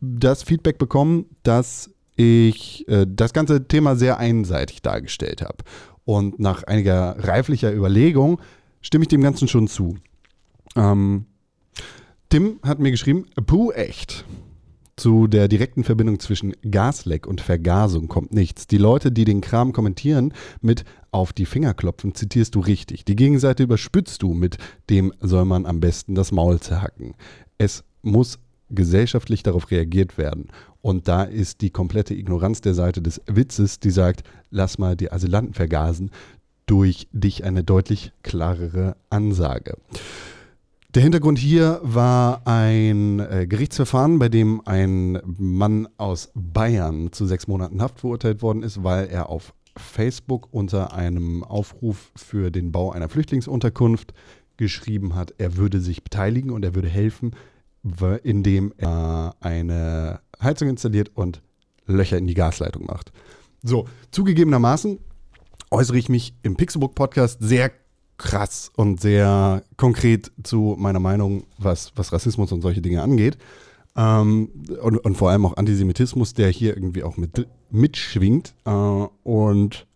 das 0.00 0.42
Feedback 0.42 0.78
bekommen, 0.78 1.26
dass 1.42 1.90
ich 2.16 2.88
äh, 2.88 3.06
das 3.08 3.32
ganze 3.32 3.66
Thema 3.66 3.96
sehr 3.96 4.18
einseitig 4.18 4.82
dargestellt 4.82 5.42
habe. 5.42 5.58
Und 6.04 6.38
nach 6.38 6.62
einiger 6.64 7.16
reiflicher 7.18 7.72
Überlegung 7.72 8.40
stimme 8.82 9.04
ich 9.04 9.08
dem 9.08 9.22
Ganzen 9.22 9.48
schon 9.48 9.68
zu. 9.68 9.96
Ähm, 10.76 11.26
Tim 12.28 12.60
hat 12.62 12.78
mir 12.78 12.90
geschrieben, 12.90 13.26
puh, 13.46 13.72
echt. 13.72 14.24
Zu 14.96 15.26
der 15.26 15.48
direkten 15.48 15.82
Verbindung 15.82 16.20
zwischen 16.20 16.54
Gasleck 16.70 17.26
und 17.26 17.40
Vergasung 17.40 18.06
kommt 18.06 18.32
nichts. 18.32 18.68
Die 18.68 18.78
Leute, 18.78 19.10
die 19.10 19.24
den 19.24 19.40
Kram 19.40 19.72
kommentieren 19.72 20.32
mit 20.60 20.84
auf 21.10 21.32
die 21.32 21.46
Finger 21.46 21.74
klopfen, 21.74 22.14
zitierst 22.14 22.54
du 22.54 22.60
richtig. 22.60 23.04
Die 23.04 23.16
Gegenseite 23.16 23.64
überspitzt 23.64 24.22
du 24.22 24.34
mit 24.34 24.56
dem 24.90 25.12
soll 25.20 25.46
man 25.46 25.66
am 25.66 25.80
besten 25.80 26.14
das 26.14 26.30
Maul 26.30 26.60
zerhacken. 26.60 27.14
Es 27.58 27.82
muss 28.02 28.38
gesellschaftlich 28.70 29.42
darauf 29.42 29.70
reagiert 29.70 30.16
werden. 30.16 30.48
Und 30.80 31.08
da 31.08 31.24
ist 31.24 31.60
die 31.60 31.70
komplette 31.70 32.14
Ignoranz 32.14 32.60
der 32.60 32.74
Seite 32.74 33.02
des 33.02 33.20
Witzes, 33.26 33.80
die 33.80 33.90
sagt, 33.90 34.22
lass 34.50 34.78
mal 34.78 34.96
die 34.96 35.10
Asylanten 35.10 35.54
vergasen, 35.54 36.10
durch 36.66 37.08
dich 37.12 37.44
eine 37.44 37.64
deutlich 37.64 38.12
klarere 38.22 38.96
Ansage. 39.10 39.76
Der 40.94 41.02
Hintergrund 41.02 41.40
hier 41.40 41.80
war 41.82 42.46
ein 42.46 43.18
äh, 43.18 43.48
Gerichtsverfahren, 43.48 44.20
bei 44.20 44.28
dem 44.28 44.62
ein 44.64 45.20
Mann 45.24 45.88
aus 45.96 46.30
Bayern 46.34 47.10
zu 47.10 47.26
sechs 47.26 47.48
Monaten 47.48 47.82
Haft 47.82 47.98
verurteilt 47.98 48.42
worden 48.42 48.62
ist, 48.62 48.84
weil 48.84 49.08
er 49.08 49.28
auf 49.28 49.54
Facebook 49.76 50.46
unter 50.52 50.92
einem 50.92 51.42
Aufruf 51.42 52.12
für 52.14 52.52
den 52.52 52.70
Bau 52.70 52.92
einer 52.92 53.08
Flüchtlingsunterkunft 53.08 54.14
geschrieben 54.56 55.16
hat, 55.16 55.34
er 55.38 55.56
würde 55.56 55.80
sich 55.80 56.04
beteiligen 56.04 56.52
und 56.52 56.64
er 56.64 56.76
würde 56.76 56.88
helfen, 56.88 57.32
indem 58.22 58.72
er 58.76 59.34
eine 59.40 60.20
Heizung 60.40 60.68
installiert 60.68 61.10
und 61.16 61.42
Löcher 61.86 62.18
in 62.18 62.28
die 62.28 62.34
Gasleitung 62.34 62.86
macht. 62.86 63.10
So, 63.64 63.88
zugegebenermaßen 64.12 65.00
äußere 65.72 65.98
ich 65.98 66.08
mich 66.08 66.34
im 66.44 66.54
Pixelbook 66.54 66.94
Podcast 66.94 67.38
sehr 67.40 67.72
krass 68.16 68.70
und 68.76 69.00
sehr 69.00 69.64
konkret 69.76 70.30
zu 70.42 70.76
meiner 70.78 71.00
Meinung, 71.00 71.44
was, 71.58 71.92
was 71.96 72.12
Rassismus 72.12 72.52
und 72.52 72.62
solche 72.62 72.80
Dinge 72.80 73.02
angeht. 73.02 73.38
Ähm, 73.96 74.50
und, 74.80 74.98
und, 74.98 75.16
vor 75.16 75.30
allem 75.30 75.46
auch 75.46 75.56
Antisemitismus, 75.56 76.34
der 76.34 76.48
hier 76.48 76.76
irgendwie 76.76 77.04
auch 77.04 77.16
mit, 77.16 77.46
mitschwingt. 77.70 78.54
Äh, 78.64 78.70
und 78.70 79.86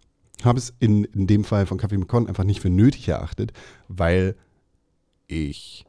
habe 0.45 0.59
es 0.59 0.73
in, 0.79 1.05
in 1.05 1.27
dem 1.27 1.45
Fall 1.45 1.67
von 1.67 1.79
Kaffee 1.79 1.99
McCon 1.99 2.29
einfach 2.29 2.45
nicht 2.45 2.61
für 2.61 2.71
nötig 2.71 3.09
erachtet, 3.09 3.53
weil 3.89 4.37
ich 5.27 5.85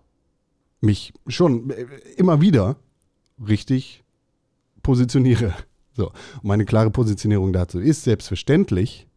mich 0.82 1.13
schon 1.28 1.72
immer 2.18 2.42
wieder 2.42 2.78
richtig 3.46 4.04
positioniere. 4.84 5.54
So, 5.92 6.13
meine 6.44 6.63
klare 6.63 6.92
Positionierung 6.92 7.52
dazu 7.52 7.78
ist 7.78 8.06
selbstverständlich, 8.06 9.10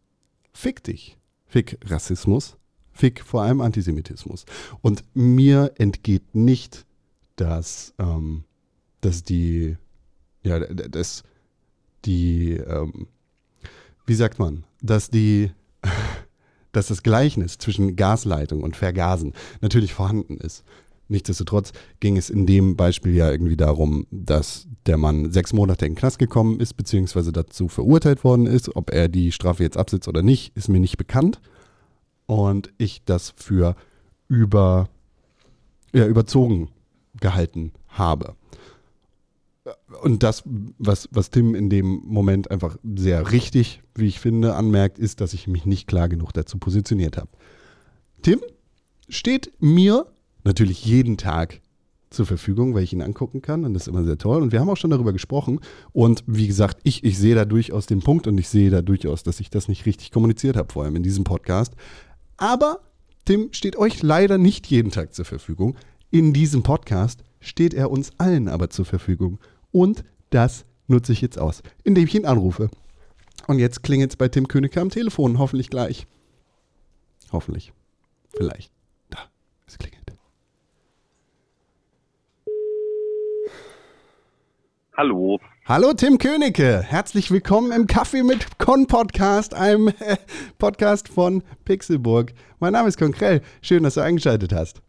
fick 0.51 0.83
dich. 0.83 1.17
Fick 1.45 1.77
Rassismus, 1.85 2.57
Fick 2.93 3.21
vor 3.21 3.41
allem 3.41 3.59
Antisemitismus. 3.59 4.45
Und 4.81 5.03
mir 5.13 5.73
entgeht 5.77 6.35
nicht, 6.35 6.85
dass, 7.35 7.93
ähm, 7.97 8.43
dass 9.01 9.23
die, 9.23 9.77
ja, 10.43 10.59
dass 10.59 11.23
die, 12.05 12.53
ähm, 12.53 13.07
wie 14.05 14.13
sagt 14.13 14.37
man, 14.37 14.65
dass 14.81 15.09
die, 15.09 15.51
dass 16.71 16.87
das 16.87 17.03
Gleichnis 17.03 17.57
zwischen 17.57 17.95
Gasleitung 17.95 18.61
und 18.63 18.75
Vergasen 18.75 19.33
natürlich 19.61 19.93
vorhanden 19.93 20.37
ist. 20.37 20.63
Nichtsdestotrotz 21.09 21.73
ging 21.99 22.15
es 22.17 22.29
in 22.29 22.45
dem 22.45 22.75
Beispiel 22.75 23.13
ja 23.13 23.29
irgendwie 23.29 23.57
darum, 23.57 24.07
dass 24.09 24.67
der 24.85 24.97
Mann 24.97 25.31
sechs 25.31 25.51
Monate 25.51 25.85
in 25.85 25.93
den 25.93 25.97
Knast 25.99 26.17
gekommen 26.17 26.59
ist, 26.59 26.75
beziehungsweise 26.75 27.31
dazu 27.31 27.67
verurteilt 27.67 28.23
worden 28.23 28.47
ist. 28.47 28.75
Ob 28.75 28.91
er 28.91 29.09
die 29.09 29.31
Strafe 29.31 29.63
jetzt 29.63 29.77
absitzt 29.77 30.07
oder 30.07 30.23
nicht, 30.23 30.55
ist 30.55 30.69
mir 30.69 30.79
nicht 30.79 30.97
bekannt 30.97 31.39
und 32.25 32.73
ich 32.77 33.03
das 33.05 33.33
für 33.35 33.75
über, 34.27 34.89
ja, 35.93 36.07
überzogen 36.07 36.69
gehalten 37.19 37.71
habe. 37.87 38.35
Und 40.01 40.23
das, 40.23 40.43
was, 40.77 41.07
was 41.11 41.29
Tim 41.29 41.55
in 41.55 41.69
dem 41.69 42.01
Moment 42.05 42.51
einfach 42.51 42.77
sehr 42.83 43.31
richtig, 43.31 43.81
wie 43.95 44.07
ich 44.07 44.19
finde, 44.19 44.55
anmerkt, 44.55 44.99
ist, 44.99 45.21
dass 45.21 45.33
ich 45.33 45.47
mich 45.47 45.65
nicht 45.65 45.87
klar 45.87 46.09
genug 46.09 46.33
dazu 46.33 46.57
positioniert 46.57 47.17
habe. 47.17 47.29
Tim 48.21 48.41
steht 49.07 49.53
mir 49.59 50.07
natürlich 50.43 50.83
jeden 50.85 51.17
Tag 51.17 51.61
zur 52.09 52.25
Verfügung, 52.25 52.73
weil 52.73 52.83
ich 52.83 52.93
ihn 52.93 53.01
angucken 53.01 53.41
kann 53.41 53.65
und 53.65 53.73
das 53.73 53.83
ist 53.83 53.87
immer 53.87 54.03
sehr 54.03 54.17
toll. 54.17 54.41
Und 54.41 54.51
wir 54.51 54.59
haben 54.59 54.69
auch 54.69 54.77
schon 54.77 54.91
darüber 54.91 55.13
gesprochen. 55.13 55.59
Und 55.93 56.23
wie 56.27 56.47
gesagt, 56.47 56.79
ich, 56.83 57.03
ich 57.03 57.17
sehe 57.17 57.35
da 57.35 57.45
durchaus 57.45 57.85
den 57.85 58.01
Punkt 58.01 58.27
und 58.27 58.37
ich 58.37 58.49
sehe 58.49 58.69
da 58.69 58.81
durchaus, 58.81 59.23
dass 59.23 59.39
ich 59.39 59.49
das 59.49 59.67
nicht 59.67 59.85
richtig 59.85 60.11
kommuniziert 60.11 60.55
habe, 60.55 60.71
vor 60.71 60.83
allem 60.83 60.95
in 60.95 61.03
diesem 61.03 61.23
Podcast. 61.23 61.73
Aber 62.43 62.81
Tim 63.23 63.53
steht 63.53 63.77
euch 63.77 64.03
leider 64.03 64.37
nicht 64.37 64.67
jeden 64.67 64.91
Tag 64.91 65.13
zur 65.13 65.23
Verfügung. 65.23 65.77
In 66.11 66.33
diesem 66.33 66.61
Podcast 66.61 67.23
steht 67.39 67.73
er 67.73 67.89
uns 67.89 68.11
allen 68.19 68.49
aber 68.49 68.69
zur 68.69 68.83
Verfügung. 68.83 69.39
Und 69.71 70.03
das 70.29 70.65
nutze 70.87 71.13
ich 71.13 71.21
jetzt 71.21 71.39
aus, 71.39 71.63
indem 71.85 72.03
ich 72.03 72.15
ihn 72.15 72.25
anrufe. 72.25 72.69
Und 73.47 73.59
jetzt 73.59 73.81
klingelt 73.81 74.11
es 74.11 74.17
bei 74.17 74.27
Tim 74.27 74.49
Königke 74.49 74.81
am 74.81 74.89
Telefon, 74.89 75.39
hoffentlich 75.39 75.69
gleich. 75.69 76.05
Hoffentlich. 77.31 77.71
Vielleicht. 78.35 78.73
Da, 79.09 79.19
es 79.65 79.77
klingelt. 79.77 80.03
Hallo. 84.97 85.39
Hallo 85.65 85.93
Tim 85.93 86.17
Königke, 86.17 86.83
herzlich 86.83 87.31
willkommen 87.31 87.71
im 87.71 87.87
Kaffee 87.87 88.21
mit 88.21 88.59
Con 88.59 88.85
Podcast, 88.85 89.53
einem 89.53 89.93
Podcast 90.59 91.07
von 91.07 91.41
Pixelburg. 91.63 92.33
Mein 92.59 92.73
Name 92.73 92.89
ist 92.89 92.99
Konkrell, 92.99 93.39
schön, 93.61 93.83
dass 93.83 93.93
du 93.93 94.01
eingeschaltet 94.01 94.51
hast. 94.51 94.81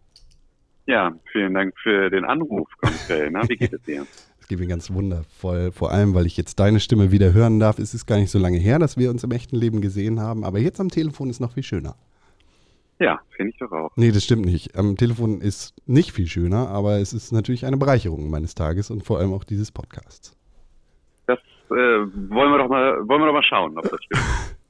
Ja, 0.87 1.13
vielen 1.31 1.55
Dank 1.55 1.75
für 1.81 2.11
den 2.11 2.25
Anruf, 2.25 2.69
Konkrell. 2.81 3.31
Na, 3.31 3.49
wie 3.49 3.55
geht 3.55 3.73
es 3.73 3.83
dir? 3.83 4.05
Es 4.41 4.49
geht 4.49 4.59
mir 4.59 4.67
ganz 4.67 4.91
wundervoll, 4.93 5.73
vor 5.73 5.91
allem, 5.93 6.13
weil 6.13 6.27
ich 6.27 6.37
jetzt 6.37 6.59
deine 6.61 6.79
Stimme 6.79 7.11
wieder 7.11 7.33
hören 7.33 7.61
darf. 7.61 7.79
Es 7.79 7.95
ist 7.95 8.05
gar 8.05 8.19
nicht 8.19 8.31
so 8.31 8.39
lange 8.39 8.59
her, 8.59 8.79
dass 8.79 8.99
wir 8.99 9.09
uns 9.09 9.25
im 9.25 9.31
echten 9.31 9.57
Leben 9.57 9.81
gesehen 9.81 10.21
haben, 10.21 10.45
aber 10.45 10.59
jetzt 10.59 10.81
am 10.81 10.91
Telefon 10.91 11.31
ist 11.31 11.41
noch 11.41 11.53
viel 11.53 11.63
schöner. 11.63 11.95
Ja, 12.99 13.21
finde 13.31 13.53
ich 13.53 13.59
doch 13.59 13.73
auch. 13.73 13.91
Nee, 13.97 14.11
das 14.11 14.25
stimmt 14.25 14.45
nicht. 14.45 14.77
Am 14.77 14.97
Telefon 14.97 15.41
ist 15.41 15.73
nicht 15.87 16.13
viel 16.13 16.27
schöner, 16.27 16.69
aber 16.69 16.99
es 16.99 17.15
ist 17.15 17.33
natürlich 17.33 17.65
eine 17.65 17.79
Bereicherung 17.79 18.29
meines 18.29 18.55
Tages 18.55 18.91
und 18.91 19.03
vor 19.03 19.19
allem 19.19 19.33
auch 19.33 19.45
dieses 19.45 19.73
Podcasts 19.73 20.34
äh, 21.71 21.75
wollen 21.75 22.53
wir 22.53 22.59
doch 22.59 22.69
mal, 22.69 23.09
wollen 23.09 23.23
wir 23.23 23.27
doch 23.27 23.33
mal 23.33 23.43
schauen, 23.43 23.77
ob 23.79 23.89
das 23.89 24.03
stimmt. 24.05 24.23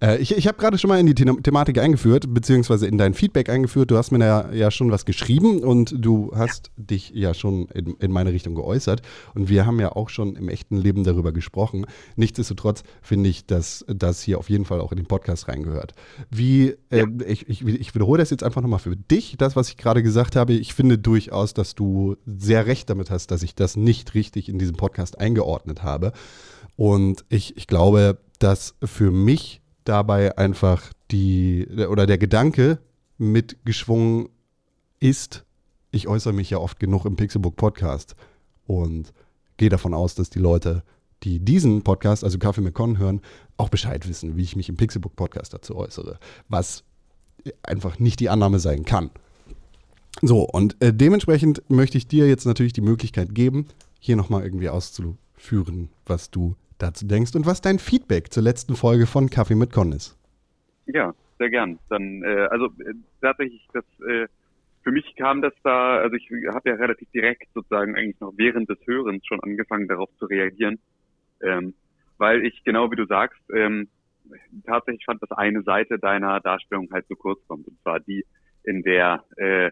Äh, 0.00 0.18
ich 0.18 0.36
ich 0.36 0.46
habe 0.46 0.58
gerade 0.58 0.78
schon 0.78 0.88
mal 0.88 1.00
in 1.00 1.06
die 1.06 1.14
The 1.16 1.42
Thematik 1.42 1.78
eingeführt, 1.78 2.32
beziehungsweise 2.32 2.86
in 2.86 2.98
dein 2.98 3.14
Feedback 3.14 3.48
eingeführt. 3.48 3.90
Du 3.90 3.96
hast 3.96 4.10
mir 4.10 4.18
ja, 4.24 4.52
ja 4.52 4.70
schon 4.70 4.90
was 4.90 5.04
geschrieben 5.04 5.60
und 5.60 5.94
du 5.96 6.32
hast 6.34 6.70
ja. 6.76 6.84
dich 6.84 7.10
ja 7.14 7.34
schon 7.34 7.66
in, 7.68 7.96
in, 7.98 8.12
meine 8.12 8.32
Richtung 8.32 8.54
geäußert. 8.54 9.02
Und 9.34 9.48
wir 9.48 9.66
haben 9.66 9.80
ja 9.80 9.92
auch 9.92 10.08
schon 10.08 10.36
im 10.36 10.48
echten 10.48 10.76
Leben 10.76 11.04
darüber 11.04 11.32
gesprochen. 11.32 11.86
Nichtsdestotrotz 12.16 12.82
finde 13.02 13.30
ich, 13.30 13.46
dass 13.46 13.84
das 13.88 14.22
hier 14.22 14.38
auf 14.38 14.50
jeden 14.50 14.64
Fall 14.64 14.80
auch 14.80 14.92
in 14.92 14.96
den 14.96 15.06
Podcast 15.06 15.48
reingehört. 15.48 15.94
Wie, 16.30 16.74
äh, 16.90 16.98
ja. 16.98 17.06
ich, 17.26 17.48
ich, 17.48 17.66
ich 17.66 17.94
wiederhole 17.94 18.18
das 18.18 18.30
jetzt 18.30 18.42
einfach 18.42 18.62
nochmal 18.62 18.78
für 18.78 18.96
dich, 18.96 19.36
das, 19.38 19.56
was 19.56 19.68
ich 19.68 19.76
gerade 19.76 20.02
gesagt 20.02 20.36
habe. 20.36 20.52
Ich 20.52 20.74
finde 20.74 20.98
durchaus, 20.98 21.54
dass 21.54 21.74
du 21.74 22.16
sehr 22.26 22.66
recht 22.66 22.90
damit 22.90 23.10
hast, 23.10 23.30
dass 23.30 23.42
ich 23.42 23.54
das 23.54 23.76
nicht 23.76 24.14
richtig 24.14 24.48
in 24.48 24.58
diesem 24.58 24.76
Podcast 24.76 25.18
eingeordnet 25.18 25.82
habe. 25.82 26.12
Und 26.76 27.24
ich, 27.30 27.56
ich 27.56 27.66
glaube, 27.66 28.18
dass 28.38 28.74
für 28.82 29.10
mich 29.10 29.60
dabei 29.84 30.36
einfach 30.36 30.92
die 31.10 31.66
oder 31.88 32.06
der 32.06 32.18
Gedanke 32.18 32.78
mitgeschwungen 33.18 34.28
ist, 35.00 35.44
ich 35.90 36.08
äußere 36.08 36.32
mich 36.32 36.50
ja 36.50 36.58
oft 36.58 36.80
genug 36.80 37.04
im 37.04 37.16
Pixelbook 37.16 37.56
Podcast 37.56 38.16
und 38.66 39.12
gehe 39.56 39.68
davon 39.68 39.94
aus, 39.94 40.14
dass 40.14 40.30
die 40.30 40.38
Leute 40.38 40.82
die 41.22 41.38
diesen 41.40 41.82
Podcast, 41.82 42.24
also 42.24 42.38
Kaffee 42.38 42.60
mit 42.60 42.74
Con 42.74 42.98
hören, 42.98 43.22
auch 43.56 43.68
Bescheid 43.68 44.06
wissen, 44.08 44.36
wie 44.36 44.42
ich 44.42 44.56
mich 44.56 44.68
im 44.68 44.76
Pixelbook 44.76 45.16
Podcast 45.16 45.54
dazu 45.54 45.74
äußere. 45.76 46.18
Was 46.48 46.84
einfach 47.62 47.98
nicht 47.98 48.20
die 48.20 48.28
Annahme 48.28 48.58
sein 48.58 48.84
kann. 48.84 49.10
So, 50.22 50.42
und 50.42 50.76
äh, 50.82 50.92
dementsprechend 50.92 51.62
möchte 51.68 51.98
ich 51.98 52.08
dir 52.08 52.28
jetzt 52.28 52.46
natürlich 52.46 52.72
die 52.72 52.80
Möglichkeit 52.80 53.34
geben, 53.34 53.66
hier 53.98 54.16
nochmal 54.16 54.44
irgendwie 54.44 54.68
auszuführen, 54.68 55.90
was 56.06 56.30
du 56.30 56.54
dazu 56.78 57.06
denkst 57.06 57.34
und 57.34 57.46
was 57.46 57.60
dein 57.60 57.78
Feedback 57.78 58.32
zur 58.32 58.42
letzten 58.42 58.76
Folge 58.76 59.06
von 59.06 59.30
Kaffee 59.30 59.54
mit 59.54 59.72
Con 59.72 59.92
ist. 59.92 60.18
Ja, 60.86 61.14
sehr 61.38 61.50
gern. 61.50 61.78
Dann, 61.88 62.22
äh, 62.22 62.46
also 62.50 62.66
äh, 62.66 62.94
tatsächlich, 63.20 63.66
das 63.72 63.84
äh, 64.06 64.26
für 64.82 64.92
mich 64.92 65.16
kam 65.16 65.42
das 65.42 65.52
da, 65.64 65.98
also 65.98 66.14
ich 66.14 66.30
habe 66.52 66.70
ja 66.70 66.76
relativ 66.76 67.10
direkt 67.10 67.52
sozusagen 67.54 67.96
eigentlich 67.96 68.20
noch 68.20 68.32
während 68.36 68.70
des 68.70 68.78
Hörens 68.86 69.26
schon 69.26 69.40
angefangen, 69.40 69.88
darauf 69.88 70.08
zu 70.18 70.26
reagieren, 70.26 70.78
ähm, 71.42 71.74
weil 72.18 72.44
ich 72.46 72.62
genau 72.64 72.90
wie 72.92 72.96
du 72.96 73.06
sagst, 73.06 73.40
ähm, 73.52 73.88
tatsächlich 74.64 75.04
fand, 75.04 75.20
dass 75.22 75.32
eine 75.32 75.62
Seite 75.62 75.98
deiner 75.98 76.40
Darstellung 76.40 76.88
halt 76.92 77.06
zu 77.08 77.16
kurz 77.16 77.40
kommt, 77.48 77.66
und 77.66 77.80
zwar 77.82 78.00
die, 78.00 78.24
in 78.62 78.82
der 78.82 79.24
äh, 79.36 79.70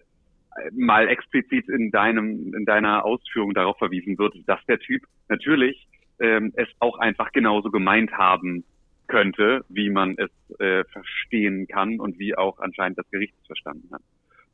mal 0.73 1.09
explizit 1.09 1.69
in 1.69 1.91
deinem 1.91 2.55
in 2.55 2.65
deiner 2.65 3.05
Ausführung 3.05 3.55
darauf 3.55 3.79
verwiesen 3.79 4.19
wird, 4.19 4.35
dass 4.47 4.65
der 4.67 4.79
Typ 4.79 5.03
natürlich 5.29 5.89
ähm, 6.21 6.53
es 6.57 6.69
auch 6.81 6.99
einfach 6.99 7.33
genauso 7.33 7.71
gemeint 7.71 8.13
haben 8.13 8.65
könnte, 9.07 9.65
wie 9.69 9.91
man 9.91 10.17
es 10.17 10.31
äh, 10.61 10.85
verstehen 10.85 11.67
kann 11.67 12.01
und 12.01 12.19
wie 12.19 12.37
auch 12.37 12.59
anscheinend 12.61 12.99
das 12.99 13.11
Gericht 13.11 13.35
es 13.41 13.47
verstanden 13.47 13.89
hat. 13.93 14.03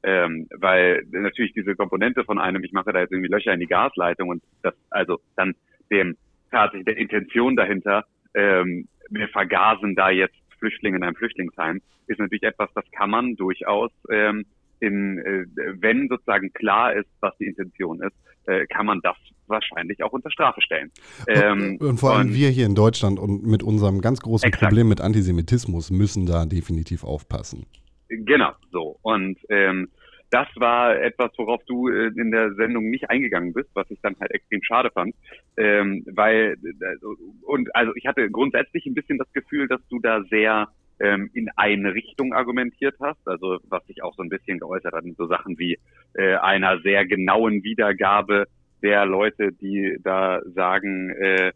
Ähm, 0.02 0.48
weil 0.56 1.04
natürlich 1.10 1.52
diese 1.52 1.76
Komponente 1.76 2.24
von 2.24 2.38
einem, 2.38 2.64
ich 2.64 2.72
mache 2.72 2.92
da 2.92 3.00
jetzt 3.00 3.12
irgendwie 3.12 3.30
Löcher 3.30 3.52
in 3.52 3.60
die 3.60 3.66
Gasleitung 3.66 4.30
und 4.30 4.42
das 4.62 4.74
also 4.88 5.20
dann 5.36 5.54
dem 5.90 6.16
tatsächlich 6.50 6.86
der 6.86 6.96
Intention 6.96 7.54
dahinter, 7.54 8.06
ähm, 8.34 8.88
wir 9.10 9.28
vergasen 9.28 9.94
da 9.94 10.10
jetzt 10.10 10.36
Flüchtlinge 10.58 10.96
in 10.96 11.02
einem 11.02 11.16
Flüchtlingsheim, 11.16 11.80
ist 12.06 12.18
natürlich 12.18 12.42
etwas, 12.42 12.70
das 12.74 12.84
kann 12.92 13.10
man 13.10 13.36
durchaus 13.36 13.90
ähm, 14.10 14.46
in, 14.80 15.18
äh, 15.18 15.44
wenn 15.80 16.08
sozusagen 16.08 16.52
klar 16.52 16.94
ist, 16.94 17.08
was 17.20 17.36
die 17.38 17.46
Intention 17.46 18.02
ist, 18.02 18.16
äh, 18.46 18.66
kann 18.66 18.86
man 18.86 19.00
das 19.02 19.16
wahrscheinlich 19.50 20.02
auch 20.02 20.12
unter 20.12 20.30
Strafe 20.30 20.60
stellen. 20.60 20.90
Ähm, 21.28 21.78
und, 21.80 21.88
und 21.88 21.98
vor 21.98 22.12
allem 22.12 22.28
und, 22.28 22.34
wir 22.34 22.48
hier 22.50 22.66
in 22.66 22.74
Deutschland 22.74 23.18
und 23.18 23.44
mit 23.44 23.62
unserem 23.62 24.00
ganz 24.00 24.20
großen 24.20 24.48
exakt. 24.48 24.64
Problem 24.64 24.88
mit 24.88 25.00
Antisemitismus 25.00 25.90
müssen 25.90 26.26
da 26.26 26.46
definitiv 26.46 27.04
aufpassen. 27.04 27.66
Genau, 28.08 28.52
so. 28.72 28.98
Und 29.02 29.38
ähm, 29.48 29.88
das 30.30 30.46
war 30.56 30.96
etwas, 30.96 31.30
worauf 31.36 31.62
du 31.64 31.88
äh, 31.88 32.12
in 32.16 32.30
der 32.30 32.54
Sendung 32.54 32.88
nicht 32.88 33.10
eingegangen 33.10 33.52
bist, 33.52 33.68
was 33.74 33.90
ich 33.90 34.00
dann 34.00 34.16
halt 34.20 34.30
extrem 34.30 34.62
schade 34.62 34.90
fand, 34.92 35.14
ähm, 35.56 36.04
weil 36.06 36.56
äh, 36.62 37.06
und 37.42 37.74
also 37.74 37.92
ich 37.96 38.06
hatte 38.06 38.30
grundsätzlich 38.30 38.86
ein 38.86 38.94
bisschen 38.94 39.18
das 39.18 39.30
Gefühl, 39.32 39.66
dass 39.66 39.80
du 39.88 39.98
da 39.98 40.22
sehr 40.30 40.68
ähm, 41.00 41.30
in 41.34 41.48
eine 41.56 41.94
Richtung 41.94 42.32
argumentiert 42.32 42.94
hast, 43.00 43.26
also 43.26 43.58
was 43.68 43.84
sich 43.86 44.02
auch 44.02 44.14
so 44.14 44.22
ein 44.22 44.28
bisschen 44.28 44.58
geäußert 44.58 44.92
hat 44.92 45.04
in 45.04 45.14
so 45.14 45.26
Sachen 45.26 45.58
wie 45.58 45.78
äh, 46.14 46.36
einer 46.36 46.80
sehr 46.80 47.06
genauen 47.06 47.64
Wiedergabe 47.64 48.46
der 48.82 49.06
Leute, 49.06 49.52
die 49.52 49.96
da 50.02 50.40
sagen, 50.54 51.10
äh, 51.10 51.52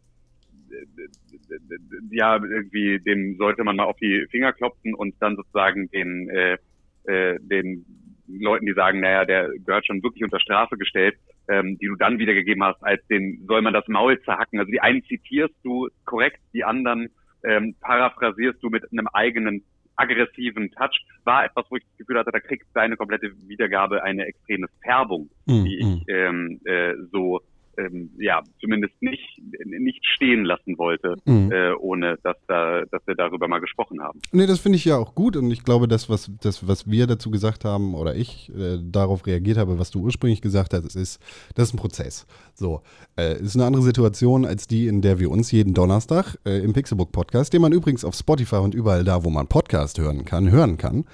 ja, 2.11 2.35
irgendwie, 2.35 2.99
dem 2.99 3.37
sollte 3.37 3.63
man 3.63 3.75
mal 3.75 3.85
auf 3.85 3.97
die 3.97 4.25
Finger 4.29 4.53
klopfen 4.53 4.93
und 4.93 5.15
dann 5.19 5.35
sozusagen 5.35 5.89
den, 5.91 6.29
äh, 6.29 6.57
äh, 7.05 7.37
den 7.39 7.85
Leuten, 8.27 8.65
die 8.65 8.73
sagen, 8.73 8.99
naja, 8.99 9.25
der 9.25 9.49
gehört 9.65 9.85
schon 9.85 10.01
wirklich 10.03 10.23
unter 10.23 10.39
Strafe 10.39 10.77
gestellt, 10.77 11.15
ähm, 11.47 11.77
die 11.77 11.85
du 11.87 11.95
dann 11.95 12.17
wiedergegeben 12.17 12.63
hast, 12.63 12.81
als 12.83 13.05
den 13.07 13.45
soll 13.47 13.61
man 13.61 13.73
das 13.73 13.87
Maul 13.87 14.19
zerhacken. 14.21 14.59
Also 14.59 14.71
die 14.71 14.81
einen 14.81 15.03
zitierst 15.03 15.55
du 15.63 15.89
korrekt, 16.05 16.39
die 16.53 16.63
anderen 16.63 17.09
ähm, 17.43 17.75
paraphrasierst 17.81 18.61
du 18.63 18.69
mit 18.69 18.91
einem 18.91 19.07
eigenen 19.13 19.63
aggressiven 19.95 20.71
Touch, 20.71 21.05
war 21.23 21.45
etwas, 21.45 21.65
wo 21.69 21.77
ich 21.77 21.83
das 21.83 21.97
Gefühl 21.97 22.19
hatte, 22.19 22.31
da 22.31 22.39
kriegt 22.39 22.65
deine 22.73 22.97
komplette 22.97 23.31
Wiedergabe 23.47 24.03
eine 24.03 24.25
extreme 24.25 24.67
Färbung, 24.83 25.29
mm, 25.45 25.63
die 25.63 25.77
ich 25.79 25.85
mm. 25.85 26.01
ähm, 26.07 26.61
äh, 26.65 26.93
so 27.11 27.41
ähm, 27.77 28.11
ja 28.17 28.43
zumindest 28.59 28.93
nicht 29.01 29.41
nicht 29.65 30.05
stehen 30.05 30.45
lassen 30.45 30.77
wollte, 30.77 31.15
mhm. 31.25 31.51
äh, 31.51 31.73
ohne 31.73 32.17
dass 32.23 32.37
da 32.47 32.83
dass 32.91 33.05
wir 33.05 33.15
darüber 33.15 33.47
mal 33.47 33.59
gesprochen 33.59 34.01
haben. 34.01 34.19
Nee, 34.31 34.47
das 34.47 34.59
finde 34.59 34.77
ich 34.77 34.85
ja 34.85 34.97
auch 34.97 35.15
gut 35.15 35.35
und 35.35 35.51
ich 35.51 35.63
glaube, 35.63 35.87
das 35.87 36.09
was 36.09 36.31
das 36.41 36.67
was 36.67 36.89
wir 36.89 37.07
dazu 37.07 37.31
gesagt 37.31 37.65
haben 37.65 37.95
oder 37.95 38.15
ich 38.15 38.51
äh, 38.55 38.77
darauf 38.81 39.25
reagiert 39.25 39.57
habe, 39.57 39.79
was 39.79 39.91
du 39.91 40.01
ursprünglich 40.01 40.41
gesagt 40.41 40.73
hast, 40.73 40.95
ist 40.95 41.19
das 41.55 41.69
ist 41.69 41.73
ein 41.73 41.77
Prozess. 41.77 42.25
So, 42.53 42.81
äh, 43.17 43.39
ist 43.41 43.55
eine 43.55 43.65
andere 43.65 43.83
Situation 43.83 44.45
als 44.45 44.67
die, 44.67 44.87
in 44.87 45.01
der 45.01 45.19
wir 45.19 45.29
uns 45.29 45.51
jeden 45.51 45.73
Donnerstag 45.73 46.37
äh, 46.45 46.59
im 46.59 46.73
Pixelbook 46.73 47.11
Podcast, 47.11 47.53
den 47.53 47.61
man 47.61 47.73
übrigens 47.73 48.05
auf 48.05 48.15
Spotify 48.15 48.57
und 48.57 48.75
überall 48.75 49.03
da, 49.03 49.23
wo 49.23 49.29
man 49.29 49.47
Podcast 49.47 49.99
hören 49.99 50.25
kann, 50.25 50.51
hören 50.51 50.77
kann. 50.77 51.05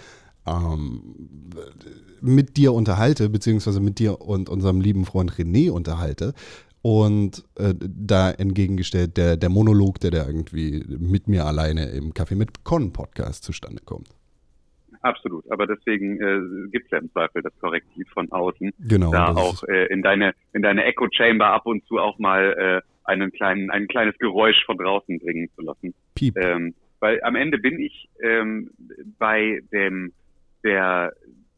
Ähm, 0.51 1.15
mit 2.21 2.57
dir 2.57 2.73
unterhalte, 2.73 3.29
beziehungsweise 3.29 3.79
mit 3.79 3.99
dir 3.99 4.21
und 4.21 4.49
unserem 4.49 4.79
lieben 4.79 5.05
Freund 5.05 5.31
René 5.31 5.71
unterhalte. 5.71 6.33
Und 6.83 7.43
äh, 7.57 7.73
da 7.79 8.31
entgegengestellt 8.31 9.17
der, 9.17 9.37
der 9.37 9.49
Monolog, 9.49 9.99
der 9.99 10.11
da 10.11 10.25
irgendwie 10.25 10.83
mit 10.87 11.27
mir 11.27 11.45
alleine 11.45 11.89
im 11.91 12.13
Café 12.13 12.35
mit 12.35 12.63
Con 12.63 12.91
Podcast 12.91 13.43
zustande 13.43 13.81
kommt. 13.85 14.09
Absolut, 15.03 15.49
aber 15.51 15.65
deswegen 15.65 16.19
äh, 16.21 16.69
gibt 16.71 16.85
es 16.85 16.91
ja 16.91 16.99
im 16.99 17.11
Zweifel 17.11 17.41
das 17.41 17.53
Korrektiv 17.59 18.07
von 18.13 18.31
außen, 18.31 18.71
genau, 18.87 19.11
da 19.11 19.33
auch 19.33 19.63
äh, 19.63 19.87
in 19.87 20.03
deine 20.03 20.33
in 20.53 20.61
deine 20.61 20.83
Echo 20.83 21.07
Chamber 21.11 21.47
ab 21.47 21.65
und 21.65 21.83
zu 21.87 21.97
auch 21.97 22.19
mal 22.19 22.83
äh, 22.85 23.09
einen 23.09 23.31
kleinen 23.31 23.71
ein 23.71 23.87
kleines 23.87 24.15
Geräusch 24.19 24.63
von 24.65 24.77
draußen 24.77 25.17
bringen 25.19 25.49
zu 25.55 25.63
lassen. 25.63 25.95
Piep. 26.13 26.37
Ähm, 26.37 26.75
weil 26.99 27.19
am 27.23 27.35
Ende 27.35 27.57
bin 27.57 27.79
ich 27.79 28.09
ähm, 28.21 28.69
bei 29.17 29.61
dem 29.71 30.13
der 30.63 31.13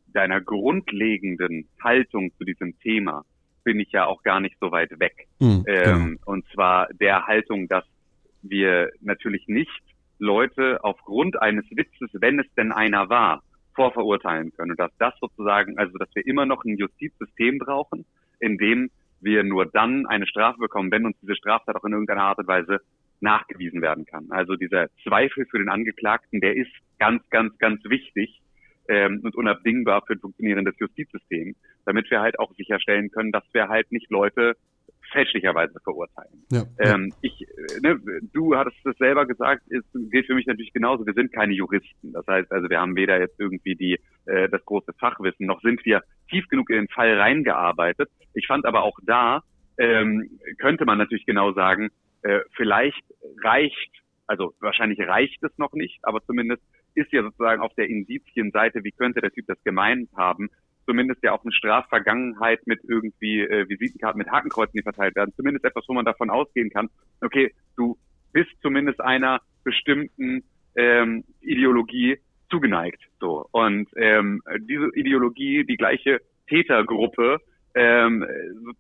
deiner 0.08 0.42
grundlegenden 0.42 1.68
Haltung 1.84 2.32
zu 2.38 2.44
diesem 2.44 2.78
Thema 2.80 3.26
bin 3.64 3.80
ich 3.80 3.92
ja 3.92 4.06
auch 4.06 4.24
gar 4.24 4.40
nicht 4.40 4.58
so 4.60 4.72
weit 4.72 5.00
weg. 5.00 5.28
Mhm, 5.40 5.64
ähm, 5.68 6.20
genau. 6.20 6.22
Und 6.26 6.46
zwar 6.54 6.88
der 6.94 7.26
Haltung, 7.26 7.68
dass 7.68 7.86
wir 8.42 8.92
natürlich 9.02 9.48
nicht 9.48 9.82
Leute 10.20 10.84
aufgrund 10.84 11.42
eines 11.42 11.66
Witzes, 11.72 12.10
wenn 12.14 12.40
es 12.40 12.46
denn 12.56 12.72
einer 12.72 13.10
war, 13.10 13.42
vorverurteilen 13.76 14.54
können. 14.54 14.72
Und 14.72 14.80
dass 14.80 14.92
das 15.00 15.14
sozusagen, 15.20 15.78
also 15.78 15.98
dass 15.98 16.14
wir 16.14 16.26
immer 16.28 16.46
noch 16.46 16.64
ein 16.64 16.78
Justizsystem 16.78 17.58
brauchen, 17.58 18.06
in 18.40 18.58
dem 18.58 18.92
wir 19.22 19.44
nur 19.44 19.66
dann 19.66 20.06
eine 20.06 20.28
Strafe 20.28 20.60
bekommen, 20.60 20.92
wenn 20.92 21.06
uns 21.06 21.18
diese 21.22 21.36
Straftat 21.36 21.76
auch 21.76 21.86
in 21.86 21.94
irgendeiner 21.94 22.24
Art 22.24 22.40
und 22.40 22.48
Weise 22.48 22.82
nachgewiesen 23.22 23.82
werden 23.82 24.06
kann. 24.06 24.28
Also 24.30 24.56
dieser 24.56 24.88
Zweifel 25.04 25.46
für 25.46 25.58
den 25.58 25.70
Angeklagten, 25.70 26.42
der 26.42 26.56
ist 26.56 26.72
ganz, 27.00 27.28
ganz, 27.30 27.58
ganz 27.58 27.82
wichtig, 27.86 28.42
ähm, 28.88 29.22
und 29.24 29.36
unabdingbar 29.36 30.04
für 30.06 30.14
ein 30.14 30.20
funktionierendes 30.20 30.76
Justizsystem, 30.80 31.56
damit 31.86 32.10
wir 32.12 32.22
halt 32.22 32.40
auch 32.40 32.54
sicherstellen 32.56 33.10
können, 33.12 33.32
dass 33.32 33.44
wir 33.54 33.68
halt 33.70 33.92
nicht 33.92 34.10
Leute 34.10 34.56
fälschlicherweise 35.12 35.80
verurteilen. 35.84 36.44
Ja, 36.52 36.64
ähm. 36.80 37.14
Ich, 37.22 37.42
äh, 37.42 37.80
ne, 37.82 38.00
du 38.34 38.56
hattest 38.56 38.84
es 38.86 38.98
selber 38.98 39.28
gesagt, 39.28 39.62
es 39.70 39.84
gilt 40.10 40.26
für 40.26 40.34
mich 40.34 40.48
natürlich 40.48 40.74
genauso. 40.74 41.06
Wir 41.06 41.14
sind 41.14 41.32
keine 41.32 41.54
Juristen. 41.54 42.14
Das 42.14 42.26
heißt, 42.26 42.52
also 42.52 42.70
wir 42.70 42.80
haben 42.80 42.96
weder 42.96 43.20
jetzt 43.20 43.40
irgendwie 43.40 43.76
die 43.76 44.00
äh, 44.26 44.50
das 44.50 44.66
große 44.66 44.94
Fachwissen, 45.00 45.46
noch 45.46 45.62
sind 45.62 45.86
wir 45.86 46.02
tief 46.30 46.48
genug 46.48 46.70
in 46.70 46.78
den 46.78 46.88
Fall 46.88 47.20
reingearbeitet. 47.20 48.10
Ich 48.34 48.48
fand 48.48 48.66
aber 48.66 48.84
auch 48.84 48.98
da 49.04 49.44
ähm, 49.78 50.40
könnte 50.60 50.86
man 50.86 50.98
natürlich 50.98 51.26
genau 51.26 51.54
sagen, 51.54 51.90
äh, 52.22 52.40
vielleicht 52.56 53.04
reicht, 53.44 53.92
also 54.28 54.54
wahrscheinlich 54.60 55.00
reicht 55.00 55.44
es 55.44 55.58
noch 55.58 55.74
nicht, 55.74 56.00
aber 56.04 56.24
zumindest 56.26 56.64
ist 56.96 57.12
ja 57.12 57.24
sozusagen 57.24 57.62
auf 57.62 57.74
der 57.76 57.90
Indizienseite, 57.90 58.84
wie 58.84 58.92
könnte 58.92 59.22
der 59.22 59.32
Typ 59.32 59.46
das 59.48 59.62
gemeint 59.64 60.10
haben, 60.16 60.50
zumindest 60.86 61.24
ja 61.24 61.32
auch 61.32 61.44
eine 61.44 61.54
Strafvergangenheit 61.54 62.66
mit 62.68 62.82
irgendwie 62.84 63.42
äh, 63.42 63.68
Visitenkarten 63.70 64.18
mit 64.18 64.32
Hakenkreuzen, 64.32 64.78
die 64.78 64.84
verteilt 64.84 65.16
werden. 65.16 65.34
Zumindest 65.36 65.66
etwas, 65.66 65.86
wo 65.88 65.94
man 65.94 66.06
davon 66.06 66.30
ausgehen 66.30 66.70
kann, 66.70 66.90
okay, 67.22 67.54
du 67.78 67.98
bist 68.32 68.52
zumindest 68.62 69.00
einer 69.02 69.42
bestimmten 69.64 70.44
ähm, 70.76 71.24
Ideologie 71.42 72.18
zugeneigt. 72.50 73.02
So. 73.20 73.48
Und 73.52 73.90
ähm, 73.96 74.42
diese 74.60 74.90
Ideologie, 74.96 75.64
die 75.66 75.78
gleiche 75.78 76.20
Tätergruppe, 76.48 77.40
ähm, 77.76 78.26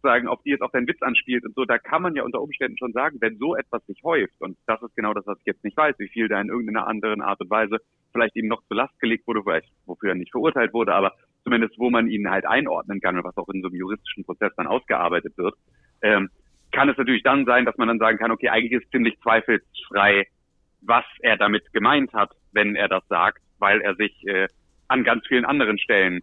sozusagen, 0.03 0.27
auf 0.27 0.41
die 0.43 0.51
jetzt 0.51 0.61
auch 0.61 0.71
dein 0.71 0.87
Witz 0.87 1.01
anspielt 1.01 1.45
und 1.45 1.55
so, 1.55 1.65
da 1.65 1.77
kann 1.77 2.01
man 2.01 2.15
ja 2.15 2.23
unter 2.23 2.41
Umständen 2.41 2.77
schon 2.77 2.91
sagen, 2.91 3.17
wenn 3.21 3.37
so 3.37 3.55
etwas 3.55 3.85
sich 3.85 4.03
häuft, 4.03 4.33
und 4.39 4.57
das 4.67 4.81
ist 4.81 4.95
genau 4.95 5.13
das, 5.13 5.25
was 5.25 5.39
ich 5.39 5.45
jetzt 5.45 5.63
nicht 5.63 5.77
weiß, 5.77 5.95
wie 5.97 6.09
viel 6.09 6.27
da 6.27 6.39
in 6.41 6.49
irgendeiner 6.49 6.87
anderen 6.87 7.21
Art 7.21 7.39
und 7.39 7.49
Weise 7.49 7.77
vielleicht 8.11 8.35
ihm 8.35 8.47
noch 8.47 8.61
zur 8.67 8.77
Last 8.77 8.99
gelegt 8.99 9.25
wurde, 9.25 9.41
vielleicht 9.43 9.69
wofür 9.85 10.09
er 10.09 10.15
nicht 10.15 10.31
verurteilt 10.31 10.73
wurde, 10.73 10.93
aber 10.93 11.13
zumindest 11.43 11.79
wo 11.79 11.89
man 11.89 12.07
ihn 12.07 12.29
halt 12.29 12.45
einordnen 12.45 12.99
kann 13.01 13.17
und 13.17 13.23
was 13.23 13.37
auch 13.37 13.49
in 13.49 13.61
so 13.61 13.69
einem 13.69 13.77
juristischen 13.77 14.25
Prozess 14.25 14.53
dann 14.57 14.67
ausgearbeitet 14.67 15.37
wird, 15.37 15.55
ähm, 16.01 16.29
kann 16.71 16.89
es 16.89 16.97
natürlich 16.97 17.23
dann 17.23 17.45
sein, 17.45 17.65
dass 17.65 17.77
man 17.77 17.87
dann 17.87 17.99
sagen 17.99 18.17
kann, 18.17 18.31
okay, 18.31 18.49
eigentlich 18.49 18.81
ist 18.81 18.91
ziemlich 18.91 19.17
zweifelsfrei, 19.21 20.27
was 20.81 21.05
er 21.21 21.37
damit 21.37 21.71
gemeint 21.71 22.13
hat, 22.13 22.31
wenn 22.51 22.75
er 22.75 22.89
das 22.89 23.07
sagt, 23.07 23.41
weil 23.59 23.79
er 23.81 23.95
sich 23.95 24.27
äh, 24.27 24.47
an 24.89 25.03
ganz 25.03 25.25
vielen 25.27 25.45
anderen 25.45 25.79
Stellen 25.79 26.21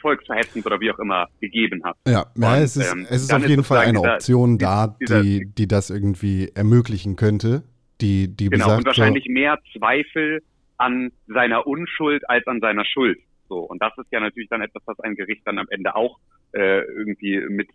volksverhetzend 0.00 0.64
oder 0.66 0.80
wie 0.80 0.90
auch 0.90 0.98
immer 0.98 1.28
gegeben 1.40 1.82
hat. 1.84 1.96
Ja, 2.06 2.26
ja 2.36 2.52
Und, 2.54 2.62
es 2.62 2.76
ist, 2.76 2.92
ähm, 2.92 3.06
es 3.08 3.22
ist 3.22 3.32
auf 3.34 3.46
jeden 3.46 3.64
Fall 3.64 3.86
sozusagen 3.86 3.88
eine 3.88 3.98
dieser- 3.98 4.14
Option 4.14 4.58
da, 4.58 4.96
dieser- 5.00 5.22
die, 5.22 5.46
die 5.56 5.68
das 5.68 5.90
irgendwie 5.90 6.50
ermöglichen 6.54 7.16
könnte. 7.16 7.62
Die, 8.00 8.28
die 8.28 8.48
Genau, 8.48 8.64
besagt, 8.64 8.78
und 8.78 8.86
wahrscheinlich 8.86 9.26
mehr 9.28 9.58
Zweifel 9.76 10.42
an 10.76 11.12
seiner 11.28 11.66
Unschuld 11.66 12.28
als 12.28 12.46
an 12.48 12.60
seiner 12.60 12.84
Schuld. 12.84 13.18
So, 13.48 13.58
und 13.60 13.80
das 13.82 13.92
ist 13.98 14.06
ja 14.10 14.18
natürlich 14.18 14.48
dann 14.48 14.62
etwas, 14.62 14.82
was 14.86 14.98
ein 15.00 15.14
Gericht 15.14 15.42
dann 15.46 15.58
am 15.58 15.66
Ende 15.70 15.94
auch 15.94 16.18
äh, 16.52 16.80
irgendwie 16.82 17.38
mit, 17.48 17.68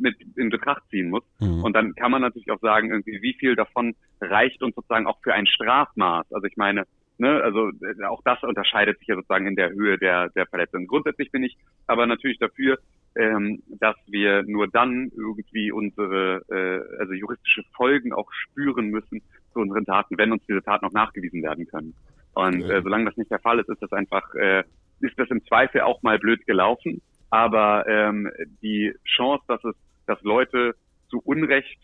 mit 0.00 0.16
in 0.36 0.48
Betracht 0.50 0.82
ziehen 0.90 1.10
muss. 1.10 1.24
mhm. 1.40 1.64
Und 1.64 1.72
dann 1.74 1.94
kann 1.94 2.10
man 2.10 2.22
natürlich 2.22 2.50
auch 2.50 2.60
sagen, 2.60 2.90
irgendwie, 2.90 3.20
wie 3.20 3.34
viel 3.34 3.56
davon 3.56 3.94
reicht 4.20 4.62
uns 4.62 4.74
sozusagen 4.74 5.06
auch 5.06 5.18
für 5.22 5.34
ein 5.34 5.46
Strafmaß. 5.46 6.32
Also 6.32 6.46
ich 6.46 6.56
meine, 6.56 6.84
ne, 7.18 7.42
also 7.42 7.70
äh, 7.70 8.04
auch 8.04 8.22
das 8.24 8.42
unterscheidet 8.42 8.98
sich 8.98 9.08
ja 9.08 9.14
sozusagen 9.16 9.46
in 9.46 9.56
der 9.56 9.70
Höhe 9.70 9.98
der, 9.98 10.28
der 10.30 10.46
Verletzung. 10.46 10.86
Grundsätzlich 10.86 11.30
bin 11.30 11.42
ich 11.42 11.56
aber 11.86 12.06
natürlich 12.06 12.38
dafür, 12.38 12.78
ähm, 13.16 13.62
dass 13.78 13.96
wir 14.06 14.42
nur 14.42 14.68
dann 14.68 15.10
irgendwie 15.16 15.70
unsere, 15.70 16.42
äh, 16.50 16.98
also 16.98 17.12
juristische 17.12 17.62
Folgen 17.76 18.12
auch 18.12 18.30
spüren 18.32 18.88
müssen 18.88 19.22
zu 19.52 19.60
unseren 19.60 19.84
Taten, 19.84 20.18
wenn 20.18 20.32
uns 20.32 20.44
diese 20.46 20.62
Taten 20.62 20.86
auch 20.86 20.92
nachgewiesen 20.92 21.42
werden 21.42 21.66
können. 21.66 21.94
Und 22.34 22.62
äh, 22.62 22.82
solange 22.82 23.04
das 23.04 23.16
nicht 23.16 23.30
der 23.30 23.38
Fall 23.38 23.60
ist, 23.60 23.68
ist 23.68 23.82
das 23.82 23.92
einfach, 23.92 24.34
äh, 24.34 24.64
ist 25.00 25.18
das 25.18 25.30
im 25.30 25.44
Zweifel 25.46 25.82
auch 25.82 26.02
mal 26.02 26.18
blöd 26.18 26.44
gelaufen. 26.46 27.00
Aber 27.30 27.86
ähm, 27.88 28.30
die 28.62 28.94
Chance, 29.04 29.44
dass 29.48 29.62
es, 29.64 29.74
dass 30.06 30.20
Leute 30.22 30.74
zu 31.08 31.20
Unrecht 31.24 31.78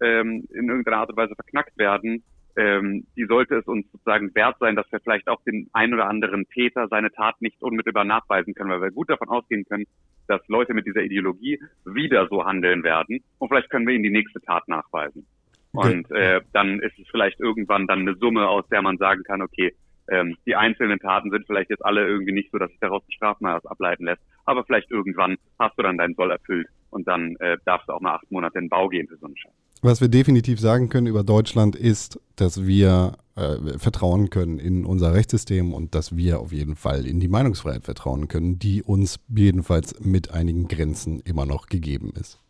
ähm, 0.00 0.46
in 0.52 0.68
irgendeiner 0.68 0.98
Art 0.98 1.10
und 1.10 1.16
Weise 1.16 1.34
verknackt 1.34 1.76
werden, 1.78 2.22
ähm, 2.56 3.06
die 3.16 3.26
sollte 3.26 3.56
es 3.56 3.66
uns 3.66 3.90
sozusagen 3.92 4.34
wert 4.34 4.56
sein, 4.60 4.76
dass 4.76 4.90
wir 4.90 5.00
vielleicht 5.00 5.28
auch 5.28 5.42
den 5.44 5.68
ein 5.72 5.92
oder 5.92 6.08
anderen 6.08 6.48
Täter 6.48 6.88
seine 6.88 7.10
Tat 7.12 7.40
nicht 7.40 7.62
unmittelbar 7.62 8.04
nachweisen 8.04 8.54
können, 8.54 8.70
weil 8.70 8.82
wir 8.82 8.90
gut 8.90 9.10
davon 9.10 9.28
ausgehen 9.28 9.64
können, 9.64 9.86
dass 10.26 10.46
Leute 10.48 10.74
mit 10.74 10.86
dieser 10.86 11.02
Ideologie 11.02 11.60
wieder 11.84 12.26
so 12.28 12.44
handeln 12.44 12.82
werden 12.82 13.20
und 13.38 13.48
vielleicht 13.48 13.70
können 13.70 13.86
wir 13.86 13.94
ihnen 13.94 14.04
die 14.04 14.10
nächste 14.10 14.40
Tat 14.40 14.66
nachweisen. 14.68 15.26
Und 15.72 16.10
äh, 16.10 16.40
dann 16.52 16.80
ist 16.80 16.98
es 16.98 17.06
vielleicht 17.10 17.38
irgendwann 17.38 17.86
dann 17.86 18.00
eine 18.00 18.14
Summe, 18.14 18.48
aus 18.48 18.66
der 18.68 18.80
man 18.80 18.96
sagen 18.96 19.22
kann, 19.24 19.42
okay, 19.42 19.74
ähm, 20.08 20.36
die 20.46 20.54
einzelnen 20.54 20.98
Taten 20.98 21.30
sind 21.30 21.46
vielleicht 21.46 21.68
jetzt 21.68 21.84
alle 21.84 22.06
irgendwie 22.06 22.32
nicht 22.32 22.50
so, 22.50 22.58
dass 22.58 22.70
sich 22.70 22.80
daraus 22.80 23.02
ein 23.06 23.12
Strafmaß 23.12 23.66
ableiten 23.66 24.04
lässt, 24.04 24.22
aber 24.44 24.64
vielleicht 24.64 24.90
irgendwann 24.90 25.36
hast 25.58 25.76
du 25.76 25.82
dann 25.82 25.98
deinen 25.98 26.14
Soll 26.14 26.30
erfüllt 26.30 26.68
und 26.90 27.06
dann 27.06 27.36
äh, 27.40 27.58
darfst 27.64 27.88
du 27.88 27.92
auch 27.92 28.00
mal 28.00 28.14
acht 28.14 28.30
Monate 28.30 28.58
in 28.58 28.64
den 28.64 28.70
Bau 28.70 28.88
gehen 28.88 29.08
für 29.08 29.16
so 29.16 29.26
einen 29.26 29.36
Scheiß. 29.36 29.52
Was 29.82 30.00
wir 30.00 30.08
definitiv 30.08 30.58
sagen 30.58 30.88
können 30.88 31.06
über 31.06 31.22
Deutschland 31.22 31.76
ist, 31.76 32.18
dass 32.36 32.66
wir 32.66 33.18
äh, 33.36 33.78
vertrauen 33.78 34.30
können 34.30 34.58
in 34.58 34.84
unser 34.86 35.12
Rechtssystem 35.12 35.74
und 35.74 35.94
dass 35.94 36.16
wir 36.16 36.40
auf 36.40 36.52
jeden 36.52 36.74
Fall 36.74 37.06
in 37.06 37.20
die 37.20 37.28
Meinungsfreiheit 37.28 37.84
vertrauen 37.84 38.28
können, 38.28 38.58
die 38.58 38.82
uns 38.82 39.20
jedenfalls 39.28 40.00
mit 40.00 40.30
einigen 40.30 40.68
Grenzen 40.68 41.20
immer 41.20 41.44
noch 41.44 41.66
gegeben 41.66 42.12
ist. 42.18 42.40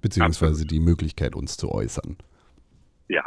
Beziehungsweise 0.00 0.64
die 0.64 0.80
Möglichkeit, 0.80 1.36
uns 1.36 1.58
zu 1.58 1.70
äußern. 1.70 2.16
Ja. 3.08 3.24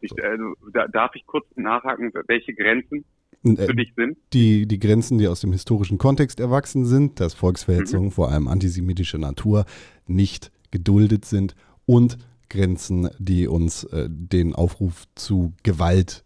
Ich, 0.00 0.12
also, 0.22 0.54
da, 0.72 0.88
darf 0.88 1.14
ich 1.14 1.26
kurz 1.26 1.44
nachhaken, 1.56 2.12
welche 2.28 2.54
Grenzen 2.54 3.04
äh, 3.44 3.56
für 3.56 3.74
dich 3.74 3.92
sind? 3.94 4.16
die, 4.32 4.66
die 4.66 4.78
Grenzen, 4.78 5.18
die 5.18 5.28
aus 5.28 5.40
dem 5.40 5.52
historischen 5.52 5.98
Kontext 5.98 6.40
erwachsen 6.40 6.86
sind, 6.86 7.20
dass 7.20 7.34
Volksverhetzungen, 7.34 8.10
vor 8.10 8.30
allem 8.30 8.48
antisemitischer 8.48 9.18
Natur, 9.18 9.66
nicht 10.06 10.50
geduldet 10.70 11.24
sind 11.24 11.54
und 11.84 12.16
Grenzen, 12.48 13.10
die 13.18 13.46
uns 13.46 13.84
äh, 13.84 14.06
den 14.08 14.54
Aufruf 14.54 15.04
zu 15.14 15.52
Gewalt 15.62 16.24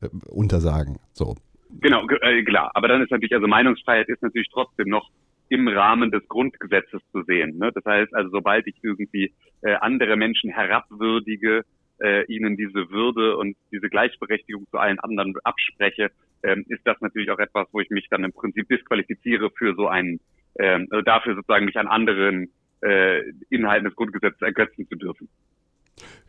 äh, 0.00 0.08
untersagen. 0.28 0.98
So. 1.12 1.36
Genau, 1.80 2.06
ge- 2.06 2.18
äh, 2.22 2.42
klar. 2.44 2.70
Aber 2.74 2.88
dann 2.88 3.02
ist 3.02 3.10
natürlich, 3.10 3.34
also 3.34 3.46
Meinungsfreiheit 3.46 4.08
ist 4.08 4.22
natürlich 4.22 4.48
trotzdem 4.52 4.88
noch 4.88 5.10
im 5.48 5.68
Rahmen 5.68 6.10
des 6.10 6.26
Grundgesetzes 6.28 7.02
zu 7.12 7.22
sehen. 7.24 7.58
Ne? 7.58 7.70
Das 7.72 7.84
heißt, 7.84 8.14
also 8.14 8.30
sobald 8.30 8.66
ich 8.66 8.76
irgendwie 8.82 9.32
äh, 9.62 9.74
andere 9.74 10.16
Menschen 10.16 10.50
herabwürdige, 10.50 11.64
äh, 12.00 12.24
ihnen 12.26 12.56
diese 12.56 12.90
Würde 12.90 13.36
und 13.36 13.56
diese 13.70 13.88
Gleichberechtigung 13.88 14.66
zu 14.70 14.78
allen 14.78 14.98
anderen 15.00 15.34
abspreche, 15.44 16.10
ähm, 16.42 16.64
ist 16.68 16.80
das 16.84 17.00
natürlich 17.00 17.30
auch 17.30 17.38
etwas, 17.38 17.68
wo 17.72 17.80
ich 17.80 17.90
mich 17.90 18.08
dann 18.10 18.24
im 18.24 18.32
Prinzip 18.32 18.68
disqualifiziere 18.68 19.50
für 19.50 19.74
so 19.74 19.88
einen, 19.88 20.20
ähm, 20.58 20.88
also 20.90 21.02
dafür 21.02 21.34
sozusagen 21.34 21.66
mich 21.66 21.76
an 21.76 21.86
anderen 21.86 22.50
äh, 22.82 23.22
Inhalten 23.50 23.84
des 23.86 23.96
Grundgesetzes 23.96 24.42
ergötzen 24.42 24.88
zu 24.88 24.96
dürfen. 24.96 25.28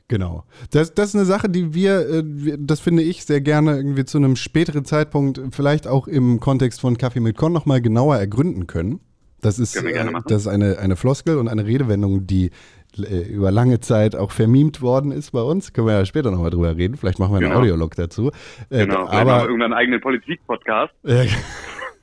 Genau. 0.08 0.44
Das, 0.72 0.94
das 0.94 1.10
ist 1.10 1.16
eine 1.16 1.26
Sache, 1.26 1.50
die 1.50 1.74
wir, 1.74 2.08
äh, 2.08 2.24
wir, 2.26 2.58
das 2.60 2.80
finde 2.80 3.02
ich 3.02 3.26
sehr 3.26 3.42
gerne 3.42 3.76
irgendwie 3.76 4.06
zu 4.06 4.18
einem 4.20 4.36
späteren 4.36 4.86
Zeitpunkt, 4.86 5.42
vielleicht 5.52 5.88
auch 5.88 6.08
im 6.08 6.40
Kontext 6.40 6.82
von 6.82 6.98
Kaffee 6.98 7.20
mit 7.22 7.38
Con 7.38 7.54
nochmal 7.54 7.82
genauer 7.82 8.18
ergründen 8.18 8.68
können. 8.68 9.00
Das 9.42 9.60
ist, 9.60 9.76
äh, 9.76 10.12
das 10.28 10.44
ist 10.44 10.48
eine, 10.48 10.78
eine 10.80 10.96
Floskel 10.96 11.38
und 11.38 11.48
eine 11.48 11.66
Redewendung, 11.66 12.28
die 12.28 12.52
äh, 12.98 13.22
über 13.24 13.52
lange 13.52 13.80
Zeit 13.80 14.16
auch 14.16 14.32
vermimt 14.32 14.82
worden 14.82 15.12
ist 15.12 15.32
bei 15.32 15.42
uns. 15.42 15.74
Können 15.74 15.88
wir 15.88 15.94
ja 15.94 16.06
später 16.06 16.32
nochmal 16.32 16.52
drüber 16.52 16.76
reden. 16.76 16.98
Vielleicht 16.98 17.20
machen 17.20 17.32
wir 17.34 17.38
einen 17.38 17.48
Genau. 17.48 17.60
Audiolog 17.60 17.96
dazu. 17.96 18.32
Genau. 18.70 19.12
Wir 19.12 19.12
aber, 19.12 19.44
irgendwann 19.44 19.74
einen 19.74 19.74
eigenen 19.74 20.02
Politik-Podcast. 20.02 20.94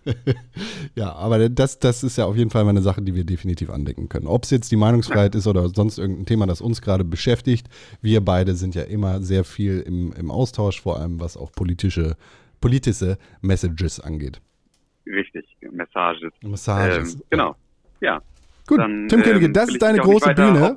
ja, 0.95 1.13
aber 1.13 1.49
das, 1.49 1.79
das 1.79 2.03
ist 2.03 2.17
ja 2.19 2.25
auf 2.27 2.37
jeden 2.37 2.51
Fall 2.51 2.65
mal 2.65 2.71
eine 2.71 2.83
Sache, 2.83 3.03
die 3.03 3.15
wir 3.15 3.25
definitiv 3.25 3.71
andecken 3.71 4.09
können. 4.09 4.27
Ob 4.27 4.45
es 4.45 4.51
jetzt 4.51 4.71
die 4.73 4.77
Meinungsfreiheit 4.77 5.35
ist 5.35 5.47
oder 5.47 5.69
sonst 5.69 5.99
irgendein 5.99 6.27
Thema, 6.27 6.47
das 6.47 6.61
uns 6.61 6.83
gerade 6.83 7.05
beschäftigt. 7.05 7.69
Wir 8.01 8.21
beide 8.21 8.55
sind 8.55 8.75
ja 8.75 8.83
immer 8.83 9.21
sehr 9.23 9.45
viel 9.45 9.81
im, 9.81 10.13
im 10.13 10.31
Austausch, 10.31 10.81
vor 10.81 10.99
allem 10.99 11.21
was 11.21 11.37
auch 11.37 11.53
politische, 11.53 12.17
politische 12.61 13.19
Messages 13.41 14.01
angeht. 14.01 14.41
Richtig, 15.07 15.45
Messages. 15.71 16.33
Massages. 16.43 17.15
Ähm, 17.15 17.23
genau. 17.31 17.57
Ja. 18.01 18.21
Gut, 18.67 18.79
Dann, 18.79 19.09
Tim 19.09 19.23
Königke, 19.23 19.47
ähm, 19.47 19.53
das 19.53 19.69
ist 19.71 19.83
deine 19.83 19.99
große 19.99 20.35
Bühne. 20.35 20.75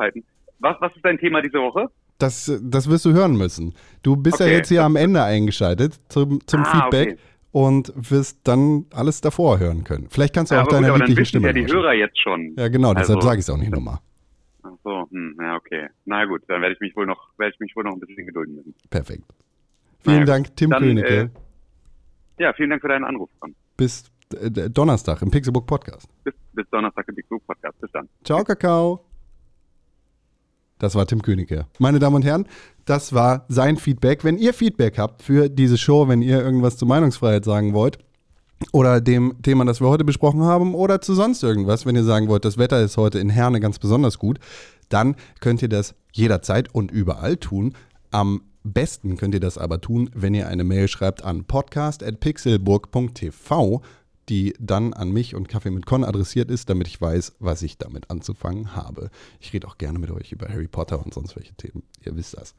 Was, 0.59 0.75
was 0.79 0.95
ist 0.95 1.03
dein 1.05 1.17
Thema 1.17 1.41
diese 1.41 1.59
Woche? 1.59 1.89
Das, 2.17 2.51
das 2.63 2.89
wirst 2.89 3.03
du 3.05 3.11
hören 3.13 3.35
müssen. 3.37 3.73
Du 4.01 4.15
bist 4.15 4.39
ja 4.39 4.45
Okay. 4.45 4.55
jetzt 4.55 4.69
hier 4.69 4.83
am 4.83 4.95
Ende 4.95 5.21
eingeschaltet 5.21 5.99
zum, 6.07 6.39
zum 6.47 6.61
Ah, 6.61 6.71
Feedback 6.83 7.09
okay. 7.13 7.19
Und 7.55 7.93
wirst 7.95 8.39
dann 8.43 8.85
alles 8.93 9.21
davor 9.21 9.59
hören 9.59 9.85
können. 9.85 10.07
Vielleicht 10.09 10.33
kannst 10.35 10.51
du 10.51 10.55
Ja, 10.55 10.63
auch 10.63 10.67
aber 10.73 10.89
gut, 10.99 11.07
wissen 11.07 11.25
Stimme 11.25 11.47
ja 11.47 11.53
die. 11.53 11.65
Hörer 11.65 11.93
jetzt 11.93 12.19
schon. 12.19 12.53
Ja, 12.57 12.67
genau, 12.67 12.93
deshalb 12.93 13.15
Also- 13.19 13.27
sage 13.29 13.39
ich 13.39 13.45
es 13.45 13.49
auch 13.49 13.55
nicht 13.57 13.71
nochmal. 13.71 13.99
Ach 14.63 14.71
so, 14.83 15.07
hm, 15.09 15.37
ja, 15.39 15.55
okay. 15.55 15.87
Na 16.03 16.25
gut, 16.25 16.41
dann 16.49 16.59
werde 16.61 16.75
ich 16.75 16.81
mich 16.81 16.93
wohl 16.97 17.05
noch, 17.05 17.29
werde 17.37 17.53
ich 17.53 17.59
mich 17.61 17.73
wohl 17.77 17.85
noch 17.85 17.93
ein 17.93 18.01
bisschen 18.01 18.25
gedulden 18.25 18.55
müssen. 18.55 18.75
Perfekt. 18.89 19.23
Vielen 20.03 20.15
Naja, 20.15 20.25
Dank, 20.25 20.53
Tim 20.57 20.69
dann, 20.69 20.83
Königke. 20.83 21.31
äh, 22.37 22.43
Ja, 22.43 22.51
vielen 22.51 22.71
Dank 22.71 22.81
für 22.81 22.89
deinen 22.89 23.05
Anruf. 23.05 23.29
Bis 23.77 24.03
äh, 24.33 24.49
Donnerstag 24.69 25.21
im 25.21 25.31
Pixelbook 25.31 25.65
Podcast. 25.65 26.09
Bis, 26.25 26.33
bis 26.51 26.69
Donnerstag 26.71 27.07
im 27.07 27.15
Blue 27.15 27.39
Podcast. 27.47 27.79
Bis 27.79 27.89
dann. 27.93 28.09
Ciao, 28.25 28.43
Kakao. 28.43 28.99
Das 30.79 30.93
war 30.93 31.05
Tim 31.07 31.21
Königke. 31.21 31.67
Meine 31.79 31.99
Damen 31.99 32.17
und 32.17 32.25
Herren, 32.25 32.45
das 32.85 33.13
war 33.13 33.45
sein 33.49 33.77
Feedback. 33.77 34.23
Wenn 34.23 34.37
ihr 34.37 34.53
Feedback 34.53 34.97
habt 34.97 35.21
für 35.23 35.49
diese 35.49 35.77
Show, 35.77 36.07
wenn 36.07 36.21
ihr 36.21 36.41
irgendwas 36.41 36.77
zur 36.77 36.87
Meinungsfreiheit 36.87 37.43
sagen 37.43 37.73
wollt 37.73 37.97
oder 38.71 39.01
dem 39.01 39.41
Thema, 39.41 39.65
das 39.65 39.81
wir 39.81 39.89
heute 39.89 40.05
besprochen 40.05 40.43
haben 40.43 40.75
oder 40.75 41.01
zu 41.01 41.15
sonst 41.15 41.41
irgendwas, 41.43 41.85
wenn 41.85 41.95
ihr 41.95 42.03
sagen 42.03 42.27
wollt, 42.27 42.45
das 42.45 42.57
Wetter 42.57 42.81
ist 42.81 42.97
heute 42.97 43.19
in 43.19 43.29
Herne 43.29 43.59
ganz 43.59 43.77
besonders 43.79 44.19
gut, 44.19 44.39
dann 44.89 45.15
könnt 45.39 45.61
ihr 45.61 45.69
das 45.69 45.95
jederzeit 46.13 46.73
und 46.73 46.91
überall 46.91 47.37
tun. 47.37 47.73
Am 48.11 48.41
besten 48.63 49.17
könnt 49.17 49.33
ihr 49.33 49.39
das 49.39 49.57
aber 49.57 49.81
tun, 49.81 50.11
wenn 50.13 50.35
ihr 50.35 50.47
eine 50.47 50.63
Mail 50.63 50.87
schreibt 50.87 51.23
an 51.23 51.45
podcast.pixelburg.tv, 51.45 53.81
die 54.29 54.53
dann 54.59 54.93
an 54.93 55.11
mich 55.11 55.35
und 55.35 55.49
Kaffee 55.49 55.71
mit 55.71 55.85
Con 55.85 56.03
adressiert 56.03 56.49
ist, 56.49 56.69
damit 56.69 56.87
ich 56.87 57.01
weiß, 57.01 57.35
was 57.39 57.61
ich 57.61 57.77
damit 57.77 58.09
anzufangen 58.09 58.75
habe. 58.75 59.11
Ich 59.39 59.53
rede 59.53 59.67
auch 59.67 59.77
gerne 59.77 59.99
mit 59.99 60.09
euch 60.11 60.31
über 60.31 60.49
Harry 60.49 60.67
Potter 60.67 61.03
und 61.03 61.13
sonst 61.13 61.35
welche 61.35 61.53
Themen. 61.53 61.83
Ihr 62.03 62.15
wisst 62.15 62.37
das. 62.37 62.55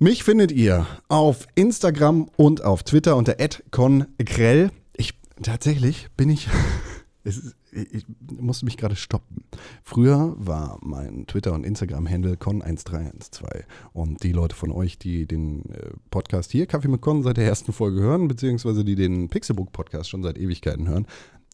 Mich 0.00 0.24
findet 0.24 0.50
ihr 0.50 0.86
auf 1.06 1.46
Instagram 1.54 2.28
und 2.36 2.64
auf 2.64 2.82
Twitter 2.82 3.16
unter 3.16 3.36
@congrell. 3.70 4.72
Ich 4.96 5.14
tatsächlich 5.40 6.08
bin 6.16 6.30
ich 6.30 6.48
ist, 7.22 7.54
ich 7.70 8.04
musste 8.40 8.64
mich 8.64 8.76
gerade 8.76 8.96
stoppen. 8.96 9.44
Früher 9.84 10.34
war 10.36 10.78
mein 10.82 11.28
Twitter- 11.28 11.52
und 11.52 11.64
Instagram-Handle 11.64 12.34
con1312. 12.34 13.62
Und 13.92 14.24
die 14.24 14.32
Leute 14.32 14.56
von 14.56 14.72
euch, 14.72 14.98
die 14.98 15.26
den 15.26 15.70
äh, 15.70 15.90
Podcast 16.10 16.50
hier, 16.50 16.66
Kaffee 16.66 16.88
mit 16.88 17.00
Con, 17.00 17.22
seit 17.22 17.36
der 17.36 17.46
ersten 17.46 17.72
Folge 17.72 18.00
hören, 18.00 18.26
beziehungsweise 18.26 18.84
die 18.84 18.96
den 18.96 19.28
Pixelbook-Podcast 19.28 20.10
schon 20.10 20.24
seit 20.24 20.38
Ewigkeiten 20.38 20.88
hören, 20.88 21.06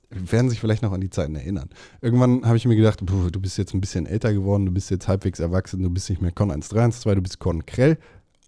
werden 0.08 0.48
sich 0.48 0.60
vielleicht 0.60 0.82
noch 0.82 0.92
an 0.92 1.02
die 1.02 1.10
Zeiten 1.10 1.36
erinnern. 1.36 1.68
Irgendwann 2.00 2.44
habe 2.44 2.56
ich 2.56 2.66
mir 2.66 2.74
gedacht, 2.74 3.00
du 3.02 3.40
bist 3.40 3.58
jetzt 3.58 3.74
ein 3.74 3.80
bisschen 3.80 4.06
älter 4.06 4.32
geworden, 4.32 4.66
du 4.66 4.72
bist 4.72 4.90
jetzt 4.90 5.08
halbwegs 5.08 5.40
erwachsen, 5.40 5.82
du 5.82 5.90
bist 5.90 6.10
nicht 6.10 6.20
mehr 6.20 6.32
Con 6.32 6.50
1312, 6.50 7.14
du 7.14 7.22
bist 7.22 7.38
Con 7.38 7.64
Krell 7.64 7.98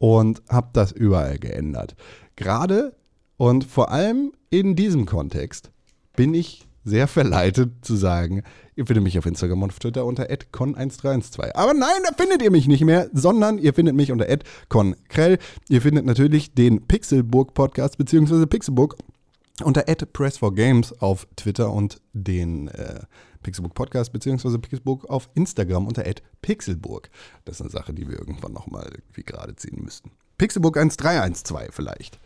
und 0.02 0.42
habe 0.48 0.70
das 0.72 0.90
überall 0.90 1.38
geändert. 1.38 1.94
Gerade 2.34 2.96
und 3.36 3.62
vor 3.62 3.92
allem 3.92 4.32
in 4.50 4.74
diesem 4.74 5.06
Kontext 5.06 5.70
bin 6.16 6.34
ich 6.34 6.66
sehr 6.82 7.06
verleitet 7.06 7.70
zu 7.82 7.94
sagen, 7.94 8.42
ihr 8.74 8.84
findet 8.84 9.04
mich 9.04 9.16
auf 9.16 9.26
Instagram 9.26 9.62
und 9.62 9.70
auf 9.70 9.78
Twitter 9.78 10.04
unter 10.04 10.24
con1312. 10.24 11.54
Aber 11.54 11.72
nein, 11.72 12.02
da 12.04 12.16
findet 12.20 12.42
ihr 12.42 12.50
mich 12.50 12.66
nicht 12.66 12.82
mehr, 12.82 13.10
sondern 13.12 13.58
ihr 13.58 13.74
findet 13.74 13.94
mich 13.94 14.10
unter 14.10 14.26
conkrell. 14.68 15.38
Ihr 15.68 15.80
findet 15.80 16.04
natürlich 16.04 16.52
den 16.52 16.88
Pixelburg 16.88 17.54
Podcast 17.54 17.96
beziehungsweise 17.96 18.48
Pixelburg 18.48 18.96
unter 19.62 19.82
press4games 19.82 20.98
auf 20.98 21.28
Twitter 21.36 21.72
und 21.72 22.00
den 22.12 22.66
äh, 22.66 23.02
Pixelbook 23.42 23.74
Podcast 23.74 24.12
beziehungsweise 24.12 24.58
Pixelbook 24.58 25.04
auf 25.10 25.28
Instagram 25.34 25.86
unter 25.86 26.04
pixelburg. 26.42 27.10
Das 27.44 27.56
ist 27.56 27.62
eine 27.62 27.70
Sache, 27.70 27.92
die 27.92 28.08
wir 28.08 28.18
irgendwann 28.18 28.52
nochmal 28.52 28.90
irgendwie 28.92 29.22
gerade 29.24 29.56
ziehen 29.56 29.82
müssten. 29.82 30.10
Pixelbook 30.38 30.76
1312 30.76 31.74
vielleicht. 31.74 32.18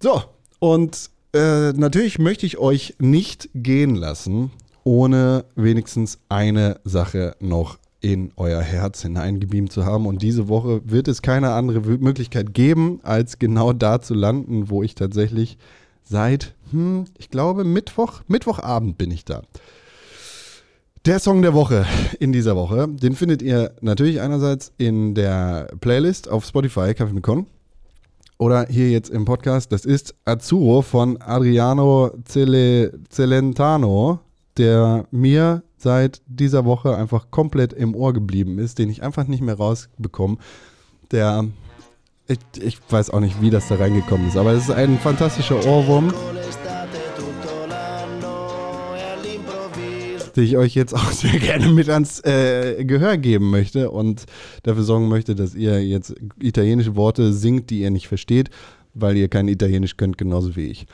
So, 0.00 0.22
und 0.58 1.10
äh, 1.34 1.72
natürlich 1.72 2.18
möchte 2.18 2.46
ich 2.46 2.58
euch 2.58 2.94
nicht 2.98 3.50
gehen 3.54 3.94
lassen, 3.94 4.50
ohne 4.84 5.44
wenigstens 5.54 6.18
eine 6.28 6.80
Sache 6.84 7.36
noch 7.40 7.78
in 8.00 8.32
euer 8.36 8.62
Herz 8.62 9.02
hineingebeamt 9.02 9.72
zu 9.72 9.84
haben. 9.84 10.06
Und 10.06 10.22
diese 10.22 10.48
Woche 10.48 10.80
wird 10.84 11.08
es 11.08 11.22
keine 11.22 11.52
andere 11.52 11.80
Möglichkeit 11.80 12.54
geben, 12.54 13.00
als 13.02 13.38
genau 13.38 13.72
da 13.72 14.00
zu 14.00 14.14
landen, 14.14 14.70
wo 14.70 14.82
ich 14.82 14.94
tatsächlich 14.94 15.58
seit, 16.04 16.54
hm, 16.70 17.06
ich 17.18 17.30
glaube, 17.30 17.64
Mittwoch, 17.64 18.22
Mittwochabend 18.28 18.98
bin 18.98 19.10
ich 19.10 19.24
da. 19.24 19.42
Der 21.08 21.20
Song 21.20 21.40
der 21.40 21.54
Woche 21.54 21.86
in 22.20 22.32
dieser 22.32 22.54
Woche, 22.54 22.86
den 22.86 23.14
findet 23.14 23.40
ihr 23.40 23.72
natürlich 23.80 24.20
einerseits 24.20 24.72
in 24.76 25.14
der 25.14 25.68
Playlist 25.80 26.28
auf 26.28 26.44
Spotify, 26.44 26.92
Kaffee 26.92 27.14
mit 27.14 27.22
Con. 27.22 27.46
Oder 28.36 28.66
hier 28.68 28.90
jetzt 28.90 29.08
im 29.08 29.24
Podcast. 29.24 29.72
Das 29.72 29.86
ist 29.86 30.14
Azzurro 30.26 30.82
von 30.82 31.16
Adriano 31.22 32.10
Cele, 32.26 32.92
Celentano, 33.08 34.18
der 34.58 35.06
mir 35.10 35.62
seit 35.78 36.20
dieser 36.26 36.66
Woche 36.66 36.94
einfach 36.94 37.30
komplett 37.30 37.72
im 37.72 37.94
Ohr 37.94 38.12
geblieben 38.12 38.58
ist, 38.58 38.78
den 38.78 38.90
ich 38.90 39.02
einfach 39.02 39.26
nicht 39.26 39.40
mehr 39.40 39.56
rausbekomme. 39.56 40.36
Der, 41.10 41.46
ich, 42.26 42.38
ich 42.60 42.78
weiß 42.86 43.08
auch 43.08 43.20
nicht, 43.20 43.40
wie 43.40 43.48
das 43.48 43.66
da 43.68 43.76
reingekommen 43.76 44.28
ist, 44.28 44.36
aber 44.36 44.52
es 44.52 44.64
ist 44.64 44.72
ein 44.72 44.98
fantastischer 44.98 45.64
Ohrwurm. 45.64 46.12
Die 50.38 50.44
ich 50.44 50.56
euch 50.56 50.74
jetzt 50.74 50.94
auch 50.94 51.10
sehr 51.12 51.38
gerne 51.38 51.68
mit 51.68 51.88
ans 51.88 52.20
äh, 52.24 52.84
Gehör 52.84 53.16
geben 53.16 53.50
möchte 53.50 53.90
und 53.90 54.24
dafür 54.62 54.82
sorgen 54.82 55.08
möchte, 55.08 55.34
dass 55.34 55.54
ihr 55.54 55.84
jetzt 55.84 56.14
italienische 56.40 56.96
Worte 56.96 57.32
singt, 57.32 57.70
die 57.70 57.80
ihr 57.80 57.90
nicht 57.90 58.08
versteht, 58.08 58.50
weil 58.94 59.16
ihr 59.16 59.28
kein 59.28 59.48
Italienisch 59.48 59.96
könnt, 59.96 60.16
genauso 60.16 60.56
wie 60.56 60.66
ich. 60.66 60.86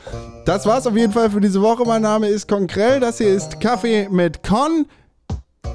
Das 0.46 0.66
war's 0.66 0.86
auf 0.86 0.96
jeden 0.96 1.12
Fall 1.12 1.30
für 1.30 1.40
diese 1.40 1.60
Woche. 1.62 1.84
Mein 1.86 2.02
Name 2.02 2.28
ist 2.28 2.48
Konkrell. 2.48 3.00
Das 3.00 3.18
hier 3.18 3.28
ist 3.28 3.60
Kaffee 3.60 4.08
mit 4.10 4.42
Con. 4.42 4.86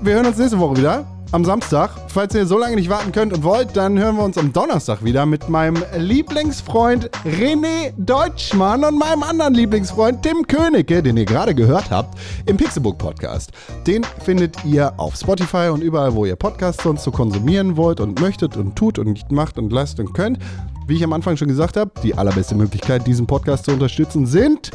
Wir 0.02 0.16
hören 0.16 0.26
uns 0.26 0.38
nächste 0.38 0.60
Woche 0.60 0.78
wieder 0.78 1.19
am 1.32 1.46
Samstag. 1.46 1.92
Falls 2.08 2.34
ihr 2.34 2.46
so 2.46 2.58
lange 2.58 2.76
nicht 2.76 2.90
warten 2.90 3.12
könnt 3.12 3.34
und 3.34 3.44
wollt, 3.44 3.76
dann 3.76 4.00
hören 4.00 4.18
wir 4.18 4.24
uns 4.24 4.38
am 4.38 4.52
Donnerstag 4.52 5.04
wieder 5.04 5.26
mit 5.26 5.50
meinem 5.50 5.84
Lieblingsfreund 5.98 7.10
René 7.26 7.94
Deutschmann 7.98 8.84
und 8.84 8.98
meinem 8.98 9.24
anderen 9.24 9.54
Lieblingsfreund 9.54 10.24
Tim 10.24 10.48
Königke, 10.48 11.04
den 11.04 11.18
ihr 11.18 11.26
gerade 11.26 11.54
gehört 11.54 11.92
habt, 11.92 12.18
im 12.46 12.58
Pixelbook 12.58 12.98
Podcast. 12.98 13.52
Den 13.86 14.04
findet 14.24 14.64
ihr 14.66 14.94
auf 14.98 15.16
Spotify 15.16 15.70
und 15.72 15.82
überall, 15.82 16.16
wo 16.16 16.26
ihr 16.26 16.36
Podcasts 16.36 16.84
sonst 16.84 17.04
so 17.04 17.12
konsumieren 17.12 17.78
wollt 17.78 18.00
und 18.00 18.20
möchtet 18.20 18.58
und 18.58 18.76
tut 18.76 18.98
und 18.98 19.32
macht 19.32 19.58
und 19.58 19.72
lasst 19.72 20.00
und 20.00 20.14
könnt. 20.14 20.40
Wie 20.88 20.96
ich 20.96 21.04
am 21.04 21.14
Anfang 21.14 21.38
schon 21.38 21.48
gesagt 21.48 21.78
habe, 21.78 21.92
die 22.02 22.16
allerbeste 22.16 22.56
Möglichkeit, 22.56 23.06
diesen 23.06 23.28
Podcast 23.28 23.66
zu 23.66 23.72
unterstützen, 23.72 24.26
sind, 24.26 24.72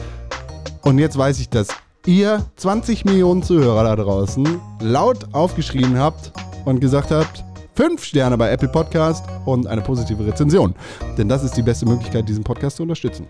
und 0.83 0.99
jetzt 0.99 1.17
weiß 1.17 1.41
ich, 1.41 1.49
dass 1.49 1.69
ihr 2.07 2.45
20 2.57 3.05
Millionen 3.05 3.43
Zuhörer 3.43 3.85
da 3.85 3.97
draußen 3.97 4.61
laut 4.81 5.27
aufgeschrien 5.33 5.99
habt 5.99 6.33
und 6.65 6.81
gesagt 6.81 7.11
habt, 7.11 7.45
5 7.75 8.05
Sterne 8.05 8.39
bei 8.39 8.51
Apple 8.51 8.69
Podcast 8.69 9.25
und 9.47 9.67
eine 9.67 9.81
positive 9.81 10.25
Rezension. 10.27 10.75
Denn 11.19 11.29
das 11.29 11.43
ist 11.43 11.57
die 11.57 11.63
beste 11.63 11.87
Möglichkeit, 11.87 12.29
diesen 12.29 12.45
Podcast 12.45 12.77
zu 12.77 12.83
unterstützen. 12.83 13.27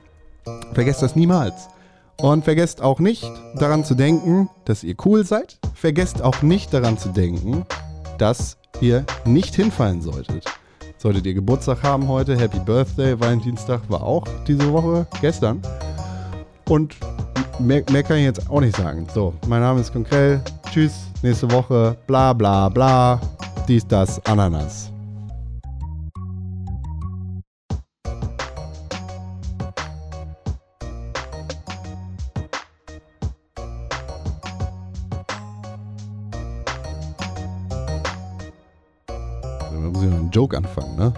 Vergesst 0.74 1.02
das 1.02 1.16
niemals. 1.16 1.68
Und 2.20 2.44
vergesst 2.44 2.82
auch 2.82 3.00
nicht 3.00 3.28
daran 3.56 3.84
zu 3.84 3.94
denken, 3.94 4.48
dass 4.66 4.84
ihr 4.84 4.94
cool 5.04 5.24
seid. 5.24 5.58
Vergesst 5.74 6.22
auch 6.22 6.42
nicht 6.42 6.72
daran 6.72 6.98
zu 6.98 7.08
denken, 7.08 7.64
dass 8.18 8.56
ihr 8.80 9.04
nicht 9.24 9.54
hinfallen 9.54 10.02
solltet. 10.02 10.44
Solltet 10.98 11.26
ihr 11.26 11.34
Geburtstag 11.34 11.82
haben 11.82 12.08
heute, 12.08 12.36
Happy 12.36 12.58
Birthday, 12.60 13.18
Valentinstag 13.18 13.80
war 13.88 14.02
auch 14.02 14.24
diese 14.46 14.72
Woche, 14.72 15.06
gestern. 15.20 15.60
Und 16.68 16.96
mehr, 17.58 17.82
mehr 17.90 18.02
kann 18.02 18.16
ich 18.16 18.24
jetzt 18.24 18.50
auch 18.50 18.60
nicht 18.60 18.76
sagen. 18.76 19.06
So, 19.12 19.34
mein 19.46 19.60
Name 19.60 19.80
ist 19.80 19.92
Konkrell. 19.92 20.40
Tschüss, 20.70 21.10
nächste 21.22 21.50
Woche. 21.50 21.96
Bla 22.06 22.32
bla 22.32 22.68
bla. 22.68 23.20
Dies, 23.68 23.86
das, 23.86 24.24
Ananas. 24.26 24.90
Da 39.06 39.90
muss 39.90 40.02
ich 40.02 40.08
noch 40.08 40.18
einen 40.18 40.30
Joke 40.30 40.56
anfangen, 40.56 40.96
ne? 40.96 41.12